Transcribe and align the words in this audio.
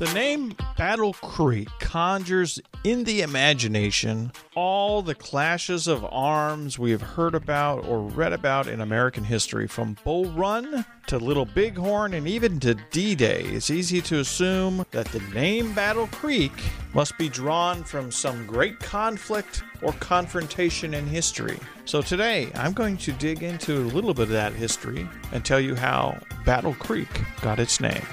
The 0.00 0.14
name 0.14 0.54
Battle 0.78 1.12
Creek 1.12 1.68
conjures 1.78 2.58
in 2.84 3.04
the 3.04 3.20
imagination 3.20 4.32
all 4.56 5.02
the 5.02 5.14
clashes 5.14 5.86
of 5.86 6.06
arms 6.10 6.78
we 6.78 6.90
have 6.92 7.02
heard 7.02 7.34
about 7.34 7.84
or 7.84 8.00
read 8.00 8.32
about 8.32 8.66
in 8.66 8.80
American 8.80 9.24
history, 9.24 9.66
from 9.66 9.98
Bull 10.02 10.24
Run 10.30 10.86
to 11.08 11.18
Little 11.18 11.44
Bighorn 11.44 12.14
and 12.14 12.26
even 12.26 12.58
to 12.60 12.76
D 12.90 13.14
Day. 13.14 13.42
It's 13.42 13.68
easy 13.68 14.00
to 14.00 14.20
assume 14.20 14.86
that 14.92 15.08
the 15.08 15.20
name 15.34 15.74
Battle 15.74 16.06
Creek 16.06 16.54
must 16.94 17.18
be 17.18 17.28
drawn 17.28 17.84
from 17.84 18.10
some 18.10 18.46
great 18.46 18.80
conflict 18.80 19.62
or 19.82 19.92
confrontation 19.92 20.94
in 20.94 21.06
history. 21.06 21.58
So 21.84 22.00
today, 22.00 22.50
I'm 22.54 22.72
going 22.72 22.96
to 22.96 23.12
dig 23.12 23.42
into 23.42 23.76
a 23.76 23.92
little 23.92 24.14
bit 24.14 24.22
of 24.22 24.28
that 24.30 24.54
history 24.54 25.06
and 25.32 25.44
tell 25.44 25.60
you 25.60 25.74
how 25.74 26.18
Battle 26.46 26.72
Creek 26.72 27.20
got 27.42 27.58
its 27.58 27.80
name. 27.82 28.06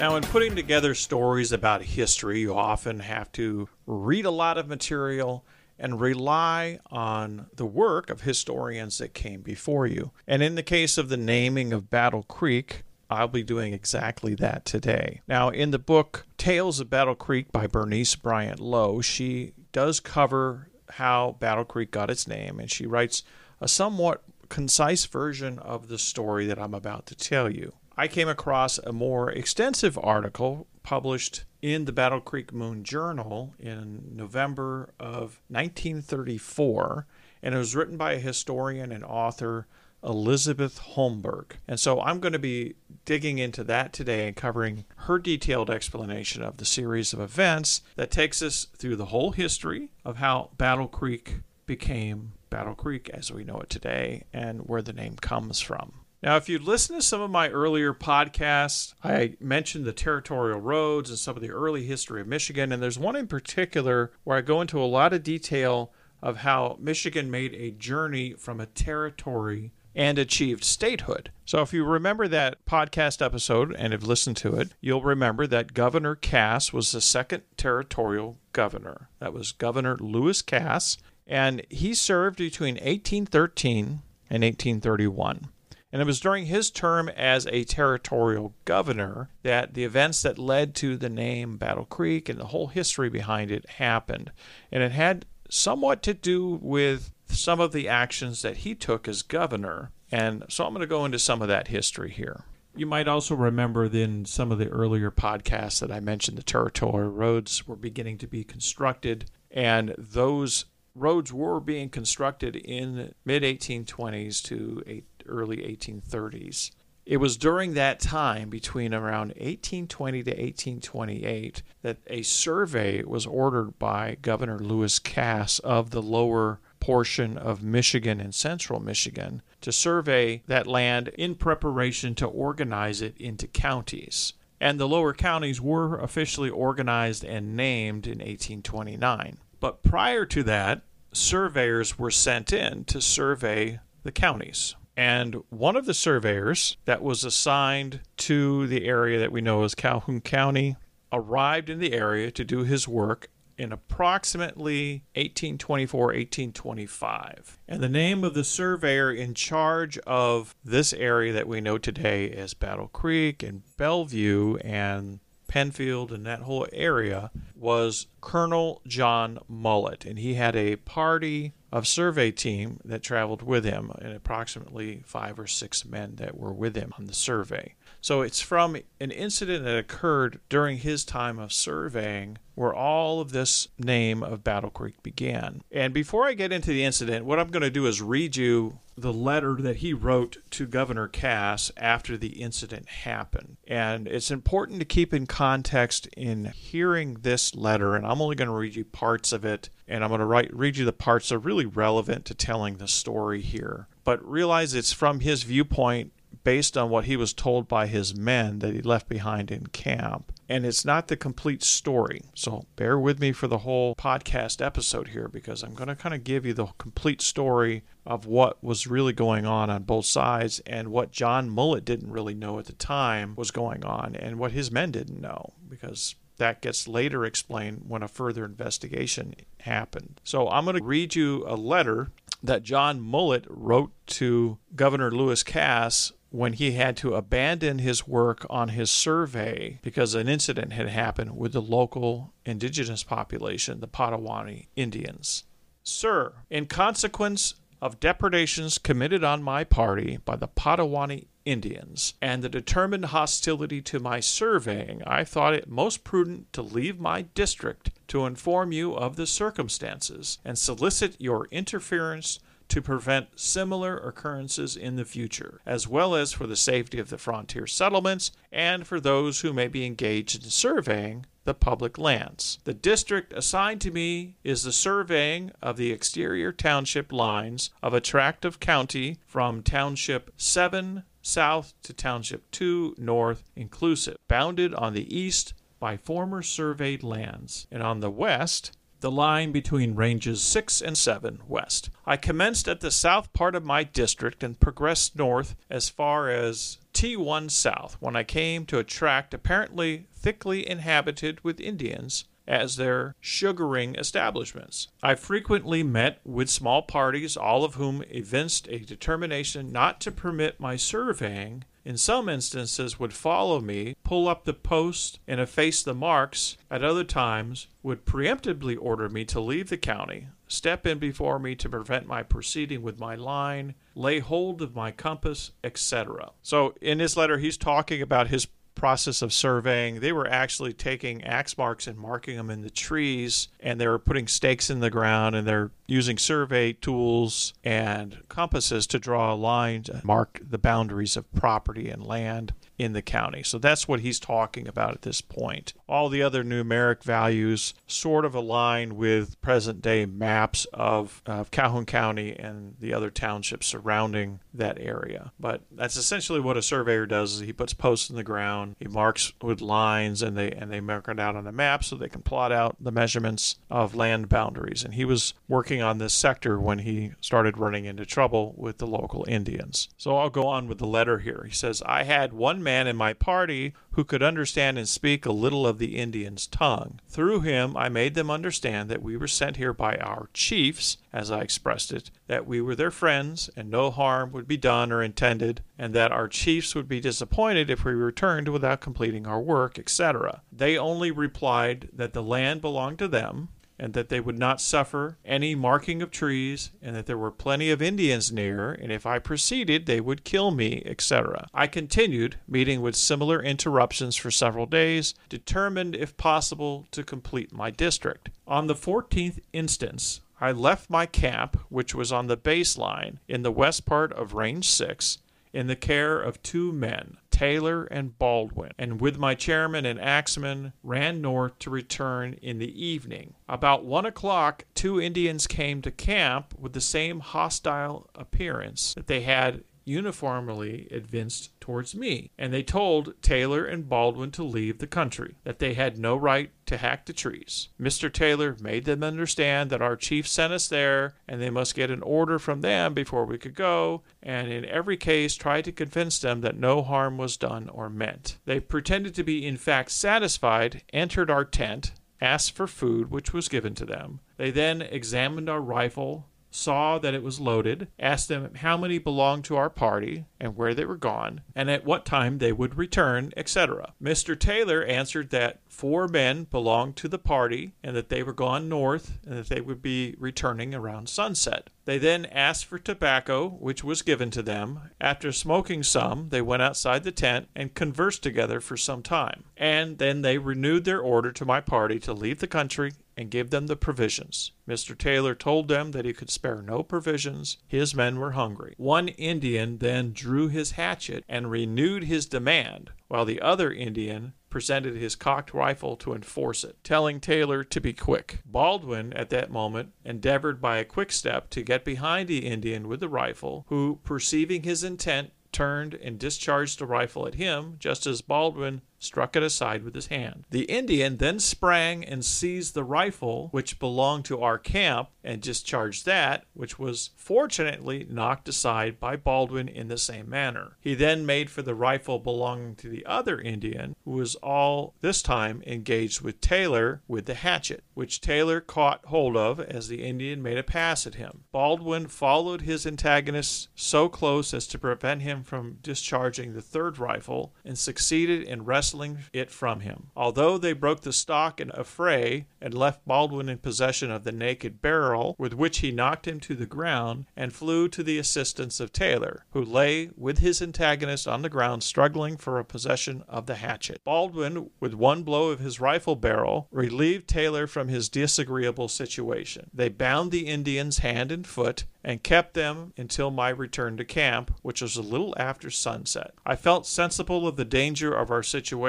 Now, 0.00 0.16
in 0.16 0.22
putting 0.22 0.56
together 0.56 0.94
stories 0.94 1.52
about 1.52 1.82
history, 1.82 2.40
you 2.40 2.54
often 2.54 3.00
have 3.00 3.30
to 3.32 3.68
read 3.86 4.24
a 4.24 4.30
lot 4.30 4.56
of 4.56 4.66
material 4.66 5.44
and 5.78 6.00
rely 6.00 6.78
on 6.90 7.48
the 7.54 7.66
work 7.66 8.08
of 8.08 8.22
historians 8.22 8.96
that 8.96 9.12
came 9.12 9.42
before 9.42 9.86
you. 9.86 10.12
And 10.26 10.42
in 10.42 10.54
the 10.54 10.62
case 10.62 10.96
of 10.96 11.10
the 11.10 11.18
naming 11.18 11.74
of 11.74 11.90
Battle 11.90 12.22
Creek, 12.22 12.84
I'll 13.10 13.28
be 13.28 13.42
doing 13.42 13.74
exactly 13.74 14.34
that 14.36 14.64
today. 14.64 15.20
Now, 15.28 15.50
in 15.50 15.70
the 15.70 15.78
book 15.78 16.24
Tales 16.38 16.80
of 16.80 16.88
Battle 16.88 17.14
Creek 17.14 17.52
by 17.52 17.66
Bernice 17.66 18.16
Bryant 18.16 18.58
Lowe, 18.58 19.02
she 19.02 19.52
does 19.70 20.00
cover 20.00 20.70
how 20.92 21.36
Battle 21.40 21.66
Creek 21.66 21.90
got 21.90 22.08
its 22.10 22.26
name, 22.26 22.58
and 22.58 22.70
she 22.70 22.86
writes 22.86 23.22
a 23.60 23.68
somewhat 23.68 24.22
concise 24.48 25.04
version 25.04 25.58
of 25.58 25.88
the 25.88 25.98
story 25.98 26.46
that 26.46 26.58
I'm 26.58 26.72
about 26.72 27.04
to 27.06 27.14
tell 27.14 27.50
you. 27.50 27.74
I 28.00 28.08
came 28.08 28.30
across 28.30 28.78
a 28.78 28.94
more 28.94 29.30
extensive 29.30 29.98
article 30.02 30.66
published 30.82 31.44
in 31.60 31.84
the 31.84 31.92
Battle 31.92 32.22
Creek 32.22 32.50
Moon 32.50 32.82
Journal 32.82 33.52
in 33.58 34.16
November 34.16 34.94
of 34.98 35.42
1934, 35.48 37.06
and 37.42 37.54
it 37.54 37.58
was 37.58 37.76
written 37.76 37.98
by 37.98 38.12
a 38.12 38.18
historian 38.18 38.90
and 38.90 39.04
author, 39.04 39.66
Elizabeth 40.02 40.80
Holmberg. 40.94 41.56
And 41.68 41.78
so 41.78 42.00
I'm 42.00 42.20
going 42.20 42.32
to 42.32 42.38
be 42.38 42.74
digging 43.04 43.36
into 43.36 43.62
that 43.64 43.92
today 43.92 44.26
and 44.26 44.34
covering 44.34 44.86
her 44.96 45.18
detailed 45.18 45.68
explanation 45.68 46.42
of 46.42 46.56
the 46.56 46.64
series 46.64 47.12
of 47.12 47.20
events 47.20 47.82
that 47.96 48.10
takes 48.10 48.40
us 48.40 48.68
through 48.78 48.96
the 48.96 49.06
whole 49.12 49.32
history 49.32 49.90
of 50.06 50.16
how 50.16 50.48
Battle 50.56 50.88
Creek 50.88 51.40
became 51.66 52.32
Battle 52.48 52.74
Creek 52.74 53.10
as 53.10 53.30
we 53.30 53.44
know 53.44 53.60
it 53.60 53.68
today 53.68 54.24
and 54.32 54.62
where 54.62 54.80
the 54.80 54.94
name 54.94 55.16
comes 55.16 55.60
from. 55.60 55.99
Now, 56.22 56.36
if 56.36 56.50
you 56.50 56.58
listen 56.58 56.96
to 56.96 57.02
some 57.02 57.22
of 57.22 57.30
my 57.30 57.48
earlier 57.48 57.94
podcasts, 57.94 58.92
I 59.02 59.36
mentioned 59.40 59.86
the 59.86 59.92
territorial 59.92 60.60
roads 60.60 61.08
and 61.08 61.18
some 61.18 61.34
of 61.34 61.42
the 61.42 61.50
early 61.50 61.86
history 61.86 62.20
of 62.20 62.26
Michigan, 62.26 62.72
and 62.72 62.82
there's 62.82 62.98
one 62.98 63.16
in 63.16 63.26
particular 63.26 64.12
where 64.24 64.36
I 64.36 64.42
go 64.42 64.60
into 64.60 64.78
a 64.78 64.84
lot 64.84 65.14
of 65.14 65.22
detail 65.22 65.92
of 66.20 66.38
how 66.38 66.76
Michigan 66.78 67.30
made 67.30 67.54
a 67.54 67.70
journey 67.70 68.34
from 68.34 68.60
a 68.60 68.66
territory 68.66 69.72
and 69.94 70.18
achieved 70.18 70.62
statehood. 70.62 71.30
So, 71.46 71.62
if 71.62 71.72
you 71.72 71.84
remember 71.84 72.28
that 72.28 72.66
podcast 72.66 73.24
episode 73.24 73.74
and 73.74 73.94
have 73.94 74.04
listened 74.04 74.36
to 74.38 74.56
it, 74.56 74.72
you'll 74.82 75.02
remember 75.02 75.46
that 75.46 75.72
Governor 75.72 76.14
Cass 76.14 76.70
was 76.70 76.92
the 76.92 77.00
second 77.00 77.44
territorial 77.56 78.36
governor. 78.52 79.08
That 79.20 79.32
was 79.32 79.52
Governor 79.52 79.96
Lewis 79.96 80.42
Cass, 80.42 80.98
and 81.26 81.64
he 81.70 81.94
served 81.94 82.36
between 82.36 82.74
1813 82.74 84.02
and 84.28 84.44
1831. 84.44 85.48
And 85.92 86.00
it 86.00 86.06
was 86.06 86.20
during 86.20 86.46
his 86.46 86.70
term 86.70 87.08
as 87.08 87.46
a 87.46 87.64
territorial 87.64 88.54
governor 88.64 89.30
that 89.42 89.74
the 89.74 89.84
events 89.84 90.22
that 90.22 90.38
led 90.38 90.74
to 90.76 90.96
the 90.96 91.08
name 91.08 91.56
Battle 91.56 91.84
Creek 91.84 92.28
and 92.28 92.38
the 92.38 92.46
whole 92.46 92.68
history 92.68 93.08
behind 93.08 93.50
it 93.50 93.68
happened. 93.70 94.30
And 94.70 94.82
it 94.82 94.92
had 94.92 95.26
somewhat 95.48 96.02
to 96.04 96.14
do 96.14 96.58
with 96.62 97.12
some 97.26 97.60
of 97.60 97.72
the 97.72 97.88
actions 97.88 98.42
that 98.42 98.58
he 98.58 98.74
took 98.74 99.08
as 99.08 99.22
governor. 99.22 99.90
And 100.12 100.44
so 100.48 100.64
I'm 100.64 100.72
going 100.72 100.80
to 100.80 100.86
go 100.86 101.04
into 101.04 101.18
some 101.18 101.42
of 101.42 101.48
that 101.48 101.68
history 101.68 102.10
here. 102.10 102.44
You 102.76 102.86
might 102.86 103.08
also 103.08 103.34
remember 103.34 103.86
in 103.86 104.24
some 104.26 104.52
of 104.52 104.58
the 104.58 104.68
earlier 104.68 105.10
podcasts 105.10 105.80
that 105.80 105.90
I 105.90 105.98
mentioned 105.98 106.38
the 106.38 106.42
territorial 106.42 107.10
roads 107.10 107.66
were 107.66 107.76
beginning 107.76 108.18
to 108.18 108.28
be 108.28 108.44
constructed, 108.44 109.28
and 109.50 109.92
those 109.98 110.66
roads 110.94 111.32
were 111.32 111.58
being 111.58 111.88
constructed 111.88 112.54
in 112.54 113.12
mid 113.24 113.42
1820s 113.42 114.42
to 114.44 115.02
early 115.30 115.58
1830s. 115.58 116.70
It 117.06 117.16
was 117.16 117.36
during 117.36 117.74
that 117.74 117.98
time, 117.98 118.50
between 118.50 118.94
around 118.94 119.30
1820 119.30 120.22
to 120.22 120.30
1828, 120.30 121.62
that 121.82 121.96
a 122.06 122.22
survey 122.22 123.02
was 123.02 123.26
ordered 123.26 123.78
by 123.78 124.16
Governor 124.22 124.58
Lewis 124.58 124.98
Cass 124.98 125.58
of 125.60 125.90
the 125.90 126.02
lower 126.02 126.60
portion 126.78 127.36
of 127.36 127.62
Michigan 127.62 128.20
and 128.20 128.34
central 128.34 128.80
Michigan 128.80 129.42
to 129.60 129.72
survey 129.72 130.42
that 130.46 130.66
land 130.66 131.08
in 131.08 131.34
preparation 131.34 132.14
to 132.14 132.26
organize 132.26 133.02
it 133.02 133.16
into 133.18 133.46
counties. 133.46 134.34
And 134.60 134.78
the 134.78 134.88
lower 134.88 135.14
counties 135.14 135.60
were 135.60 135.98
officially 135.98 136.50
organized 136.50 137.24
and 137.24 137.56
named 137.56 138.06
in 138.06 138.18
1829. 138.18 139.38
But 139.58 139.82
prior 139.82 140.26
to 140.26 140.42
that, 140.44 140.82
surveyors 141.12 141.98
were 141.98 142.10
sent 142.10 142.52
in 142.52 142.84
to 142.84 143.00
survey 143.00 143.80
the 144.02 144.12
counties. 144.12 144.76
And 145.00 145.36
one 145.48 145.76
of 145.76 145.86
the 145.86 145.94
surveyors 145.94 146.76
that 146.84 147.00
was 147.00 147.24
assigned 147.24 148.00
to 148.18 148.66
the 148.66 148.84
area 148.84 149.18
that 149.18 149.32
we 149.32 149.40
know 149.40 149.62
as 149.64 149.74
Calhoun 149.74 150.20
County 150.20 150.76
arrived 151.10 151.70
in 151.70 151.78
the 151.78 151.94
area 151.94 152.30
to 152.32 152.44
do 152.44 152.64
his 152.64 152.86
work 152.86 153.30
in 153.56 153.72
approximately 153.72 155.04
1824 155.14 156.00
1825. 156.08 157.58
And 157.66 157.82
the 157.82 157.88
name 157.88 158.22
of 158.22 158.34
the 158.34 158.44
surveyor 158.44 159.10
in 159.10 159.32
charge 159.32 159.96
of 160.00 160.54
this 160.62 160.92
area 160.92 161.32
that 161.32 161.48
we 161.48 161.62
know 161.62 161.78
today 161.78 162.30
as 162.32 162.52
Battle 162.52 162.88
Creek 162.88 163.42
and 163.42 163.62
Bellevue 163.78 164.56
and 164.56 165.20
Penfield 165.48 166.12
and 166.12 166.26
that 166.26 166.42
whole 166.42 166.66
area 166.74 167.30
was 167.56 168.06
Colonel 168.20 168.82
John 168.86 169.38
Mullett. 169.50 170.04
And 170.04 170.18
he 170.18 170.34
had 170.34 170.54
a 170.54 170.76
party 170.76 171.54
of 171.72 171.86
survey 171.86 172.30
team 172.30 172.80
that 172.84 173.02
traveled 173.02 173.42
with 173.42 173.64
him 173.64 173.92
and 174.00 174.12
approximately 174.12 175.02
five 175.06 175.38
or 175.38 175.46
six 175.46 175.84
men 175.84 176.16
that 176.16 176.36
were 176.36 176.52
with 176.52 176.76
him 176.76 176.92
on 176.98 177.06
the 177.06 177.14
survey. 177.14 177.74
So 178.00 178.22
it's 178.22 178.40
from 178.40 178.76
an 179.00 179.10
incident 179.10 179.64
that 179.64 179.76
occurred 179.76 180.40
during 180.48 180.78
his 180.78 181.04
time 181.04 181.38
of 181.38 181.52
surveying 181.52 182.38
where 182.54 182.74
all 182.74 183.20
of 183.20 183.32
this 183.32 183.68
name 183.78 184.22
of 184.22 184.44
Battle 184.44 184.70
Creek 184.70 185.02
began. 185.02 185.62
And 185.70 185.94
before 185.94 186.26
I 186.26 186.34
get 186.34 186.52
into 186.52 186.70
the 186.70 186.84
incident, 186.84 187.24
what 187.24 187.38
I'm 187.38 187.48
going 187.48 187.62
to 187.62 187.70
do 187.70 187.86
is 187.86 188.02
read 188.02 188.36
you 188.36 188.78
the 188.96 189.12
letter 189.12 189.56
that 189.60 189.76
he 189.76 189.94
wrote 189.94 190.38
to 190.50 190.66
Governor 190.66 191.08
Cass 191.08 191.72
after 191.76 192.18
the 192.18 192.42
incident 192.42 192.88
happened. 192.88 193.56
And 193.66 194.06
it's 194.06 194.30
important 194.30 194.78
to 194.80 194.84
keep 194.84 195.14
in 195.14 195.26
context 195.26 196.06
in 196.08 196.46
hearing 196.46 197.14
this 197.22 197.54
letter, 197.54 197.96
and 197.96 198.04
I'm 198.04 198.20
only 198.20 198.36
going 198.36 198.48
to 198.48 198.54
read 198.54 198.74
you 198.74 198.84
parts 198.84 199.32
of 199.32 199.44
it, 199.44 199.70
and 199.88 200.04
I'm 200.04 200.10
going 200.10 200.20
to 200.20 200.26
write, 200.26 200.54
read 200.54 200.76
you 200.76 200.84
the 200.84 200.92
parts 200.92 201.30
that 201.30 201.36
are 201.36 201.38
really 201.38 201.66
relevant 201.66 202.26
to 202.26 202.34
telling 202.34 202.76
the 202.76 202.88
story 202.88 203.40
here. 203.40 203.88
But 204.04 204.22
realize 204.22 204.74
it's 204.74 204.92
from 204.92 205.20
his 205.20 205.44
viewpoint 205.44 206.12
based 206.44 206.76
on 206.76 206.90
what 206.90 207.04
he 207.04 207.16
was 207.16 207.32
told 207.32 207.68
by 207.68 207.86
his 207.86 208.16
men 208.16 208.60
that 208.60 208.74
he 208.74 208.82
left 208.82 209.08
behind 209.08 209.50
in 209.50 209.66
camp. 209.66 210.32
And 210.48 210.66
it's 210.66 210.84
not 210.84 211.08
the 211.08 211.16
complete 211.16 211.62
story. 211.62 212.22
So 212.34 212.66
bear 212.76 212.98
with 212.98 213.20
me 213.20 213.32
for 213.32 213.46
the 213.46 213.58
whole 213.58 213.94
podcast 213.94 214.64
episode 214.64 215.08
here 215.08 215.28
because 215.28 215.62
I'm 215.62 215.74
going 215.74 215.88
to 215.88 215.94
kind 215.94 216.14
of 216.14 216.24
give 216.24 216.44
you 216.44 216.54
the 216.54 216.66
complete 216.78 217.22
story 217.22 217.84
of 218.04 218.26
what 218.26 218.62
was 218.62 218.86
really 218.86 219.12
going 219.12 219.46
on 219.46 219.70
on 219.70 219.84
both 219.84 220.06
sides 220.06 220.60
and 220.60 220.88
what 220.88 221.12
John 221.12 221.50
Mullett 221.50 221.84
didn't 221.84 222.10
really 222.10 222.34
know 222.34 222.58
at 222.58 222.66
the 222.66 222.72
time 222.72 223.34
was 223.36 223.50
going 223.50 223.84
on 223.84 224.16
and 224.16 224.38
what 224.38 224.52
his 224.52 224.70
men 224.70 224.90
didn't 224.90 225.20
know 225.20 225.52
because 225.68 226.16
that 226.38 226.62
gets 226.62 226.88
later 226.88 227.24
explained 227.24 227.82
when 227.86 228.02
a 228.02 228.08
further 228.08 228.44
investigation 228.44 229.34
happened. 229.60 230.20
So 230.24 230.48
I'm 230.48 230.64
going 230.64 230.78
to 230.78 230.82
read 230.82 231.14
you 231.14 231.44
a 231.46 231.54
letter 231.54 232.10
that 232.42 232.62
John 232.62 232.98
Mullett 232.98 233.44
wrote 233.48 233.92
to 234.06 234.58
Governor 234.74 235.10
Lewis 235.10 235.42
Cass 235.42 236.12
when 236.30 236.54
he 236.54 236.72
had 236.72 236.96
to 236.96 237.14
abandon 237.14 237.78
his 237.78 238.06
work 238.06 238.46
on 238.48 238.68
his 238.68 238.90
survey 238.90 239.78
because 239.82 240.14
an 240.14 240.28
incident 240.28 240.72
had 240.72 240.88
happened 240.88 241.36
with 241.36 241.52
the 241.52 241.62
local 241.62 242.32
indigenous 242.46 243.02
population, 243.02 243.80
the 243.80 243.86
Potawatomi 243.86 244.68
Indians. 244.76 245.44
Sir, 245.82 246.34
in 246.48 246.66
consequence 246.66 247.54
of 247.82 248.00
depredations 248.00 248.78
committed 248.78 249.24
on 249.24 249.42
my 249.42 249.64
party 249.64 250.18
by 250.24 250.36
the 250.36 250.46
Potawatomi 250.46 251.26
Indians 251.46 252.14
and 252.20 252.42
the 252.42 252.48
determined 252.48 253.06
hostility 253.06 253.80
to 253.80 253.98
my 253.98 254.20
surveying, 254.20 255.02
I 255.06 255.24
thought 255.24 255.54
it 255.54 255.68
most 255.68 256.04
prudent 256.04 256.52
to 256.52 256.62
leave 256.62 257.00
my 257.00 257.22
district 257.22 257.90
to 258.08 258.26
inform 258.26 258.72
you 258.72 258.94
of 258.94 259.16
the 259.16 259.26
circumstances 259.26 260.38
and 260.44 260.58
solicit 260.58 261.16
your 261.18 261.48
interference 261.50 262.38
to 262.70 262.82
prevent 262.82 263.38
similar 263.38 263.96
occurrences 263.96 264.76
in 264.76 264.96
the 264.96 265.04
future, 265.04 265.60
as 265.66 265.86
well 265.86 266.14
as 266.14 266.32
for 266.32 266.46
the 266.46 266.56
safety 266.56 266.98
of 266.98 267.10
the 267.10 267.18
frontier 267.18 267.66
settlements 267.66 268.32
and 268.50 268.86
for 268.86 269.00
those 269.00 269.40
who 269.40 269.52
may 269.52 269.68
be 269.68 269.84
engaged 269.84 270.42
in 270.42 270.50
surveying 270.50 271.26
the 271.44 271.54
public 271.54 271.98
lands. 271.98 272.58
The 272.64 272.74
district 272.74 273.32
assigned 273.32 273.80
to 273.82 273.90
me 273.90 274.36
is 274.44 274.62
the 274.62 274.72
surveying 274.72 275.52
of 275.60 275.76
the 275.76 275.90
exterior 275.90 276.52
township 276.52 277.12
lines 277.12 277.70
of 277.82 277.92
a 277.92 278.00
tract 278.00 278.44
of 278.44 278.60
county 278.60 279.18
from 279.26 279.62
Township 279.62 280.32
7 280.36 281.02
south 281.22 281.74
to 281.82 281.92
Township 281.92 282.50
2 282.50 282.94
north 282.98 283.50
inclusive, 283.56 284.16
bounded 284.28 284.74
on 284.74 284.94
the 284.94 285.14
east 285.14 285.54
by 285.78 285.96
former 285.96 286.42
surveyed 286.42 287.02
lands, 287.02 287.66
and 287.70 287.82
on 287.82 288.00
the 288.00 288.10
west 288.10 288.72
the 289.00 289.10
line 289.10 289.52
between 289.52 289.94
ranges 289.94 290.42
6 290.42 290.80
and 290.80 290.96
7 290.96 291.40
west. 291.46 291.90
I 292.06 292.16
commenced 292.16 292.68
at 292.68 292.80
the 292.80 292.90
south 292.90 293.32
part 293.32 293.54
of 293.54 293.64
my 293.64 293.84
district 293.84 294.42
and 294.42 294.58
progressed 294.58 295.16
north 295.16 295.56
as 295.68 295.88
far 295.88 296.28
as 296.30 296.78
T1 296.92 297.50
South 297.50 297.96
when 298.00 298.16
I 298.16 298.24
came 298.24 298.66
to 298.66 298.78
a 298.78 298.84
tract 298.84 299.32
apparently 299.32 300.06
thickly 300.14 300.68
inhabited 300.68 301.42
with 301.42 301.60
Indians 301.60 302.24
as 302.46 302.76
their 302.76 303.14
sugaring 303.20 303.94
establishments. 303.94 304.88
I 305.02 305.14
frequently 305.14 305.84
met 305.84 306.20
with 306.24 306.50
small 306.50 306.82
parties, 306.82 307.36
all 307.36 307.64
of 307.64 307.76
whom 307.76 308.02
evinced 308.10 308.66
a 308.68 308.80
determination 308.80 309.70
not 309.70 310.00
to 310.00 310.10
permit 310.10 310.58
my 310.58 310.74
surveying. 310.74 311.64
In 311.84 311.96
some 311.96 312.28
instances, 312.28 313.00
would 313.00 313.12
follow 313.12 313.60
me, 313.60 313.96
pull 314.04 314.28
up 314.28 314.44
the 314.44 314.52
post, 314.52 315.18
and 315.26 315.40
efface 315.40 315.82
the 315.82 315.94
marks. 315.94 316.56
At 316.70 316.84
other 316.84 317.04
times, 317.04 317.68
would 317.82 318.04
preemptively 318.04 318.76
order 318.78 319.08
me 319.08 319.24
to 319.26 319.40
leave 319.40 319.70
the 319.70 319.78
county, 319.78 320.28
step 320.46 320.86
in 320.86 320.98
before 320.98 321.38
me 321.38 321.54
to 321.54 321.68
prevent 321.68 322.06
my 322.06 322.22
proceeding 322.22 322.82
with 322.82 323.00
my 323.00 323.14
line, 323.14 323.74
lay 323.94 324.18
hold 324.18 324.60
of 324.60 324.74
my 324.74 324.90
compass, 324.90 325.52
etc. 325.64 326.32
So, 326.42 326.74
in 326.82 326.98
this 326.98 327.16
letter, 327.16 327.38
he's 327.38 327.56
talking 327.56 328.02
about 328.02 328.28
his 328.28 328.46
process 328.74 329.22
of 329.22 329.32
surveying, 329.32 330.00
they 330.00 330.12
were 330.12 330.28
actually 330.28 330.72
taking 330.72 331.22
axe 331.24 331.56
marks 331.58 331.86
and 331.86 331.98
marking 331.98 332.36
them 332.36 332.50
in 332.50 332.62
the 332.62 332.70
trees, 332.70 333.48
and 333.60 333.80
they 333.80 333.86
were 333.86 333.98
putting 333.98 334.26
stakes 334.26 334.70
in 334.70 334.80
the 334.80 334.90
ground, 334.90 335.34
and 335.34 335.46
they're 335.46 335.70
using 335.86 336.18
survey 336.18 336.72
tools 336.72 337.52
and 337.64 338.18
compasses 338.28 338.86
to 338.86 338.98
draw 338.98 339.32
a 339.32 339.36
line 339.36 339.82
to 339.82 340.00
mark 340.04 340.40
the 340.48 340.58
boundaries 340.58 341.16
of 341.16 341.32
property 341.32 341.90
and 341.90 342.02
land 342.02 342.52
in 342.80 342.94
the 342.94 343.02
county. 343.02 343.42
So 343.42 343.58
that's 343.58 343.86
what 343.86 344.00
he's 344.00 344.18
talking 344.18 344.66
about 344.66 344.94
at 344.94 345.02
this 345.02 345.20
point. 345.20 345.74
All 345.86 346.08
the 346.08 346.22
other 346.22 346.42
numeric 346.42 347.02
values 347.02 347.74
sort 347.86 348.24
of 348.24 348.34
align 348.34 348.96
with 348.96 349.38
present 349.42 349.82
day 349.82 350.06
maps 350.06 350.66
of, 350.72 351.20
of 351.26 351.50
Calhoun 351.50 351.84
County 351.84 352.34
and 352.34 352.76
the 352.80 352.94
other 352.94 353.10
townships 353.10 353.66
surrounding 353.66 354.40
that 354.54 354.78
area. 354.80 355.30
But 355.38 355.60
that's 355.70 355.98
essentially 355.98 356.40
what 356.40 356.56
a 356.56 356.62
surveyor 356.62 357.04
does 357.04 357.34
is 357.34 357.40
he 357.40 357.52
puts 357.52 357.74
posts 357.74 358.08
in 358.08 358.16
the 358.16 358.24
ground, 358.24 358.76
he 358.78 358.88
marks 358.88 359.34
with 359.42 359.60
lines 359.60 360.22
and 360.22 360.34
they 360.34 360.50
and 360.50 360.72
they 360.72 360.80
mark 360.80 361.06
it 361.08 361.20
out 361.20 361.36
on 361.36 361.44
the 361.44 361.52
map 361.52 361.84
so 361.84 361.96
they 361.96 362.08
can 362.08 362.22
plot 362.22 362.50
out 362.50 362.76
the 362.80 362.90
measurements 362.90 363.58
of 363.68 363.94
land 363.94 364.30
boundaries. 364.30 364.82
And 364.82 364.94
he 364.94 365.04
was 365.04 365.34
working 365.48 365.82
on 365.82 365.98
this 365.98 366.14
sector 366.14 366.58
when 366.58 366.78
he 366.78 367.12
started 367.20 367.58
running 367.58 367.84
into 367.84 368.06
trouble 368.06 368.54
with 368.56 368.78
the 368.78 368.86
local 368.86 369.26
Indians. 369.28 369.90
So 369.98 370.16
I'll 370.16 370.30
go 370.30 370.46
on 370.46 370.66
with 370.66 370.78
the 370.78 370.86
letter 370.86 371.18
here. 371.18 371.44
He 371.46 371.54
says, 371.54 371.82
I 371.84 372.04
had 372.04 372.32
one 372.32 372.62
man 372.62 372.69
in 372.70 372.96
my 372.96 373.12
party 373.12 373.74
who 373.92 374.04
could 374.04 374.22
understand 374.22 374.78
and 374.78 374.88
speak 374.88 375.26
a 375.26 375.32
little 375.32 375.66
of 375.66 375.78
the 375.78 375.96
Indians' 375.96 376.46
tongue. 376.46 377.00
Through 377.08 377.40
him, 377.40 377.76
I 377.76 377.88
made 377.88 378.14
them 378.14 378.30
understand 378.30 378.88
that 378.88 379.02
we 379.02 379.16
were 379.16 379.28
sent 379.28 379.56
here 379.56 379.72
by 379.72 379.96
our 379.96 380.28
chiefs, 380.32 380.98
as 381.12 381.30
I 381.30 381.40
expressed 381.40 381.92
it, 381.92 382.10
that 382.28 382.46
we 382.46 382.60
were 382.60 382.74
their 382.74 382.90
friends, 382.90 383.50
and 383.56 383.70
no 383.70 383.90
harm 383.90 384.32
would 384.32 384.46
be 384.46 384.56
done 384.56 384.92
or 384.92 385.02
intended, 385.02 385.62
and 385.78 385.94
that 385.94 386.12
our 386.12 386.28
chiefs 386.28 386.74
would 386.74 386.88
be 386.88 387.00
disappointed 387.00 387.68
if 387.68 387.84
we 387.84 387.92
returned 387.92 388.48
without 388.48 388.80
completing 388.80 389.26
our 389.26 389.40
work, 389.40 389.78
etc. 389.78 390.42
They 390.52 390.78
only 390.78 391.10
replied 391.10 391.88
that 391.92 392.12
the 392.12 392.22
land 392.22 392.60
belonged 392.60 392.98
to 393.00 393.08
them, 393.08 393.48
and 393.80 393.94
that 393.94 394.10
they 394.10 394.20
would 394.20 394.38
not 394.38 394.60
suffer 394.60 395.16
any 395.24 395.54
marking 395.54 396.02
of 396.02 396.10
trees, 396.10 396.70
and 396.82 396.94
that 396.94 397.06
there 397.06 397.16
were 397.16 397.30
plenty 397.30 397.70
of 397.70 397.80
Indians 397.80 398.30
near, 398.30 398.72
and 398.72 398.92
if 398.92 399.06
I 399.06 399.18
proceeded, 399.18 399.86
they 399.86 400.02
would 400.02 400.22
kill 400.22 400.50
me, 400.50 400.82
etc. 400.84 401.48
I 401.54 401.66
continued, 401.66 402.36
meeting 402.46 402.82
with 402.82 402.94
similar 402.94 403.42
interruptions 403.42 404.16
for 404.16 404.30
several 404.30 404.66
days, 404.66 405.14
determined, 405.30 405.96
if 405.96 406.14
possible, 406.18 406.86
to 406.90 407.02
complete 407.02 407.52
my 407.52 407.70
district. 407.70 408.28
On 408.46 408.66
the 408.66 408.74
14th 408.74 409.38
instance, 409.54 410.20
I 410.42 410.52
left 410.52 410.90
my 410.90 411.06
camp, 411.06 411.58
which 411.70 411.94
was 411.94 412.12
on 412.12 412.26
the 412.26 412.36
base 412.36 412.76
line 412.76 413.18
in 413.28 413.42
the 413.42 413.50
west 413.50 413.86
part 413.86 414.12
of 414.12 414.34
Range 414.34 414.68
6, 414.68 415.18
in 415.54 415.68
the 415.68 415.76
care 415.76 416.20
of 416.20 416.42
two 416.42 416.70
men, 416.70 417.16
Taylor 417.40 417.84
and 417.84 418.18
Baldwin, 418.18 418.72
and 418.78 419.00
with 419.00 419.16
my 419.16 419.34
chainman 419.34 419.86
and 419.86 419.98
axeman 419.98 420.74
ran 420.82 421.22
north 421.22 421.58
to 421.60 421.70
return 421.70 422.34
in 422.42 422.58
the 422.58 422.84
evening. 422.84 423.32
About 423.48 423.82
one 423.82 424.04
o'clock, 424.04 424.66
two 424.74 425.00
Indians 425.00 425.46
came 425.46 425.80
to 425.80 425.90
camp 425.90 426.52
with 426.58 426.74
the 426.74 426.82
same 426.82 427.20
hostile 427.20 428.10
appearance 428.14 428.92
that 428.92 429.06
they 429.06 429.22
had 429.22 429.64
uniformly 429.90 430.86
evinced 430.92 431.60
towards 431.60 431.94
me, 431.94 432.30
and 432.38 432.52
they 432.52 432.62
told 432.62 433.20
Taylor 433.20 433.64
and 433.64 433.88
Baldwin 433.88 434.30
to 434.32 434.44
leave 434.44 434.78
the 434.78 434.86
country, 434.86 435.34
that 435.42 435.58
they 435.58 435.74
had 435.74 435.98
no 435.98 436.14
right 436.16 436.52
to 436.66 436.76
hack 436.76 437.06
the 437.06 437.12
trees. 437.12 437.68
Mr. 437.80 438.12
Taylor 438.12 438.56
made 438.60 438.84
them 438.84 439.02
understand 439.02 439.68
that 439.70 439.82
our 439.82 439.96
chief 439.96 440.28
sent 440.28 440.52
us 440.52 440.68
there, 440.68 441.14
and 441.26 441.42
they 441.42 441.50
must 441.50 441.74
get 441.74 441.90
an 441.90 442.02
order 442.02 442.38
from 442.38 442.60
them 442.60 442.94
before 442.94 443.24
we 443.24 443.36
could 443.36 443.54
go, 443.54 444.02
and 444.22 444.52
in 444.52 444.64
every 444.64 444.96
case 444.96 445.34
tried 445.34 445.64
to 445.64 445.72
convince 445.72 446.20
them 446.20 446.40
that 446.40 446.56
no 446.56 446.82
harm 446.82 447.18
was 447.18 447.36
done 447.36 447.68
or 447.68 447.90
meant. 447.90 448.38
They 448.44 448.60
pretended 448.60 449.14
to 449.16 449.24
be 449.24 449.44
in 449.44 449.56
fact 449.56 449.90
satisfied, 449.90 450.82
entered 450.92 451.30
our 451.30 451.44
tent, 451.44 451.92
asked 452.20 452.54
for 452.54 452.66
food, 452.66 453.10
which 453.10 453.32
was 453.32 453.48
given 453.48 453.74
to 453.74 453.86
them. 453.86 454.20
They 454.36 454.50
then 454.50 454.82
examined 454.82 455.48
our 455.48 455.60
rifle, 455.60 456.28
saw 456.50 456.98
that 456.98 457.14
it 457.14 457.22
was 457.22 457.40
loaded, 457.40 457.88
asked 457.98 458.28
them 458.28 458.54
how 458.56 458.76
many 458.76 458.98
belonged 458.98 459.44
to 459.44 459.56
our 459.56 459.70
party 459.70 460.24
and 460.40 460.56
where 460.56 460.74
they 460.74 460.84
were 460.84 460.96
gone, 460.96 461.42
and 461.54 461.70
at 461.70 461.84
what 461.84 462.04
time 462.04 462.38
they 462.38 462.52
would 462.52 462.76
return, 462.76 463.32
etc. 463.36 463.92
Mr. 464.02 464.38
Taylor 464.38 464.82
answered 464.84 465.30
that 465.30 465.60
four 465.68 466.08
men 466.08 466.44
belonged 466.44 466.96
to 466.96 467.08
the 467.08 467.18
party 467.18 467.72
and 467.82 467.94
that 467.96 468.08
they 468.08 468.22
were 468.22 468.32
gone 468.32 468.68
north 468.68 469.18
and 469.26 469.38
that 469.38 469.48
they 469.48 469.60
would 469.60 469.80
be 469.80 470.14
returning 470.18 470.74
around 470.74 471.08
sunset. 471.08 471.70
They 471.84 471.98
then 471.98 472.26
asked 472.26 472.66
for 472.66 472.78
tobacco, 472.78 473.48
which 473.48 473.82
was 473.82 474.02
given 474.02 474.30
to 474.30 474.42
them. 474.42 474.90
After 475.00 475.32
smoking 475.32 475.82
some, 475.82 476.28
they 476.28 476.42
went 476.42 476.62
outside 476.62 477.02
the 477.02 477.10
tent 477.10 477.48
and 477.56 477.74
conversed 477.74 478.22
together 478.22 478.60
for 478.60 478.76
some 478.76 479.02
time. 479.02 479.44
And 479.56 479.98
then 479.98 480.22
they 480.22 480.38
renewed 480.38 480.84
their 480.84 481.00
order 481.00 481.32
to 481.32 481.44
my 481.44 481.60
party 481.60 481.98
to 482.00 482.12
leave 482.12 482.40
the 482.40 482.46
country 482.46 482.92
and 483.20 483.30
give 483.30 483.50
them 483.50 483.66
the 483.66 483.76
provisions. 483.76 484.52
Mr. 484.66 484.96
Taylor 484.96 485.34
told 485.34 485.68
them 485.68 485.90
that 485.90 486.06
he 486.06 486.12
could 486.14 486.30
spare 486.30 486.62
no 486.62 486.82
provisions. 486.82 487.58
His 487.68 487.94
men 487.94 488.18
were 488.18 488.30
hungry. 488.30 488.72
One 488.78 489.08
Indian 489.08 489.76
then 489.76 490.14
drew 490.14 490.48
his 490.48 490.70
hatchet 490.70 491.24
and 491.28 491.50
renewed 491.50 492.04
his 492.04 492.24
demand, 492.24 492.92
while 493.08 493.26
the 493.26 493.42
other 493.42 493.70
Indian 493.70 494.32
presented 494.48 494.96
his 494.96 495.16
cocked 495.16 495.52
rifle 495.52 495.96
to 495.96 496.14
enforce 496.14 496.64
it, 496.64 496.82
telling 496.82 497.20
Taylor 497.20 497.62
to 497.62 497.78
be 497.78 497.92
quick. 497.92 498.40
Baldwin, 498.46 499.12
at 499.12 499.28
that 499.28 499.50
moment, 499.50 499.92
endeavored 500.02 500.58
by 500.58 500.78
a 500.78 500.84
quick 500.86 501.12
step 501.12 501.50
to 501.50 501.62
get 501.62 501.84
behind 501.84 502.26
the 502.26 502.46
Indian 502.46 502.88
with 502.88 503.00
the 503.00 503.08
rifle, 503.10 503.66
who, 503.68 504.00
perceiving 504.02 504.62
his 504.62 504.82
intent, 504.82 505.30
turned 505.52 505.92
and 505.92 506.18
discharged 506.18 506.78
the 506.78 506.86
rifle 506.86 507.26
at 507.26 507.34
him, 507.34 507.76
just 507.78 508.06
as 508.06 508.22
Baldwin 508.22 508.80
struck 509.00 509.34
it 509.34 509.42
aside 509.42 509.82
with 509.82 509.94
his 509.94 510.06
hand. 510.06 510.44
The 510.50 510.64
Indian 510.64 511.16
then 511.16 511.40
sprang 511.40 512.04
and 512.04 512.24
seized 512.24 512.74
the 512.74 512.84
rifle 512.84 513.48
which 513.50 513.78
belonged 513.78 514.26
to 514.26 514.40
our 514.42 514.58
camp 514.58 515.08
and 515.24 515.40
discharged 515.40 516.06
that, 516.06 516.44
which 516.54 516.78
was 516.78 517.10
fortunately 517.16 518.06
knocked 518.08 518.48
aside 518.48 519.00
by 519.00 519.16
Baldwin 519.16 519.68
in 519.68 519.88
the 519.88 519.98
same 519.98 520.28
manner. 520.28 520.76
He 520.80 520.94
then 520.94 521.26
made 521.26 521.50
for 521.50 521.62
the 521.62 521.74
rifle 521.74 522.18
belonging 522.18 522.76
to 522.76 522.88
the 522.88 523.04
other 523.06 523.40
Indian, 523.40 523.96
who 524.04 524.12
was 524.12 524.34
all 524.36 524.94
this 525.00 525.22
time 525.22 525.62
engaged 525.66 526.20
with 526.20 526.40
Taylor 526.40 527.02
with 527.08 527.26
the 527.26 527.34
hatchet, 527.34 527.82
which 527.94 528.20
Taylor 528.20 528.60
caught 528.60 529.04
hold 529.06 529.36
of 529.36 529.60
as 529.60 529.88
the 529.88 530.02
Indian 530.02 530.42
made 530.42 530.58
a 530.58 530.62
pass 530.62 531.06
at 531.06 531.14
him. 531.14 531.44
Baldwin 531.52 532.06
followed 532.06 532.62
his 532.62 532.86
antagonist 532.86 533.68
so 533.74 534.08
close 534.08 534.52
as 534.52 534.66
to 534.68 534.78
prevent 534.78 535.22
him 535.22 535.42
from 535.42 535.78
discharging 535.82 536.52
the 536.52 536.62
third 536.62 536.98
rifle 536.98 537.54
and 537.64 537.78
succeeded 537.78 538.42
in 538.42 538.64
wrestling 538.64 538.89
it 539.32 539.50
from 539.50 539.80
him. 539.80 540.08
Although 540.16 540.58
they 540.58 540.72
broke 540.72 541.02
the 541.02 541.12
stock 541.12 541.60
in 541.60 541.70
a 541.74 541.84
fray 541.84 542.46
and 542.60 542.74
left 542.74 543.06
Baldwin 543.06 543.48
in 543.48 543.58
possession 543.58 544.10
of 544.10 544.24
the 544.24 544.32
naked 544.32 544.82
barrel 544.82 545.34
with 545.38 545.54
which 545.54 545.78
he 545.78 545.90
knocked 545.90 546.26
him 546.28 546.40
to 546.40 546.54
the 546.54 546.66
ground, 546.66 547.26
and 547.36 547.52
flew 547.52 547.88
to 547.88 548.02
the 548.02 548.18
assistance 548.18 548.80
of 548.80 548.92
Taylor, 548.92 549.44
who 549.52 549.64
lay 549.64 550.10
with 550.16 550.38
his 550.38 550.60
antagonist 550.60 551.26
on 551.26 551.42
the 551.42 551.48
ground 551.48 551.82
struggling 551.82 552.36
for 552.36 552.58
a 552.58 552.64
possession 552.64 553.22
of 553.28 553.46
the 553.46 553.56
hatchet. 553.56 554.00
Baldwin, 554.04 554.70
with 554.78 554.94
one 554.94 555.22
blow 555.22 555.50
of 555.50 555.60
his 555.60 555.80
rifle 555.80 556.16
barrel, 556.16 556.68
relieved 556.70 557.28
Taylor 557.28 557.66
from 557.66 557.88
his 557.88 558.08
disagreeable 558.08 558.88
situation. 558.88 559.70
They 559.72 559.88
bound 559.88 560.30
the 560.30 560.46
Indians 560.46 560.98
hand 560.98 561.32
and 561.32 561.46
foot 561.46 561.84
and 562.02 562.22
kept 562.22 562.54
them 562.54 562.92
until 562.96 563.30
my 563.30 563.50
return 563.50 563.96
to 563.98 564.04
camp, 564.04 564.50
which 564.62 564.80
was 564.80 564.96
a 564.96 565.02
little 565.02 565.34
after 565.36 565.70
sunset. 565.70 566.32
I 566.46 566.56
felt 566.56 566.86
sensible 566.86 567.46
of 567.46 567.56
the 567.56 567.64
danger 567.64 568.14
of 568.14 568.30
our 568.30 568.42
situation, 568.42 568.79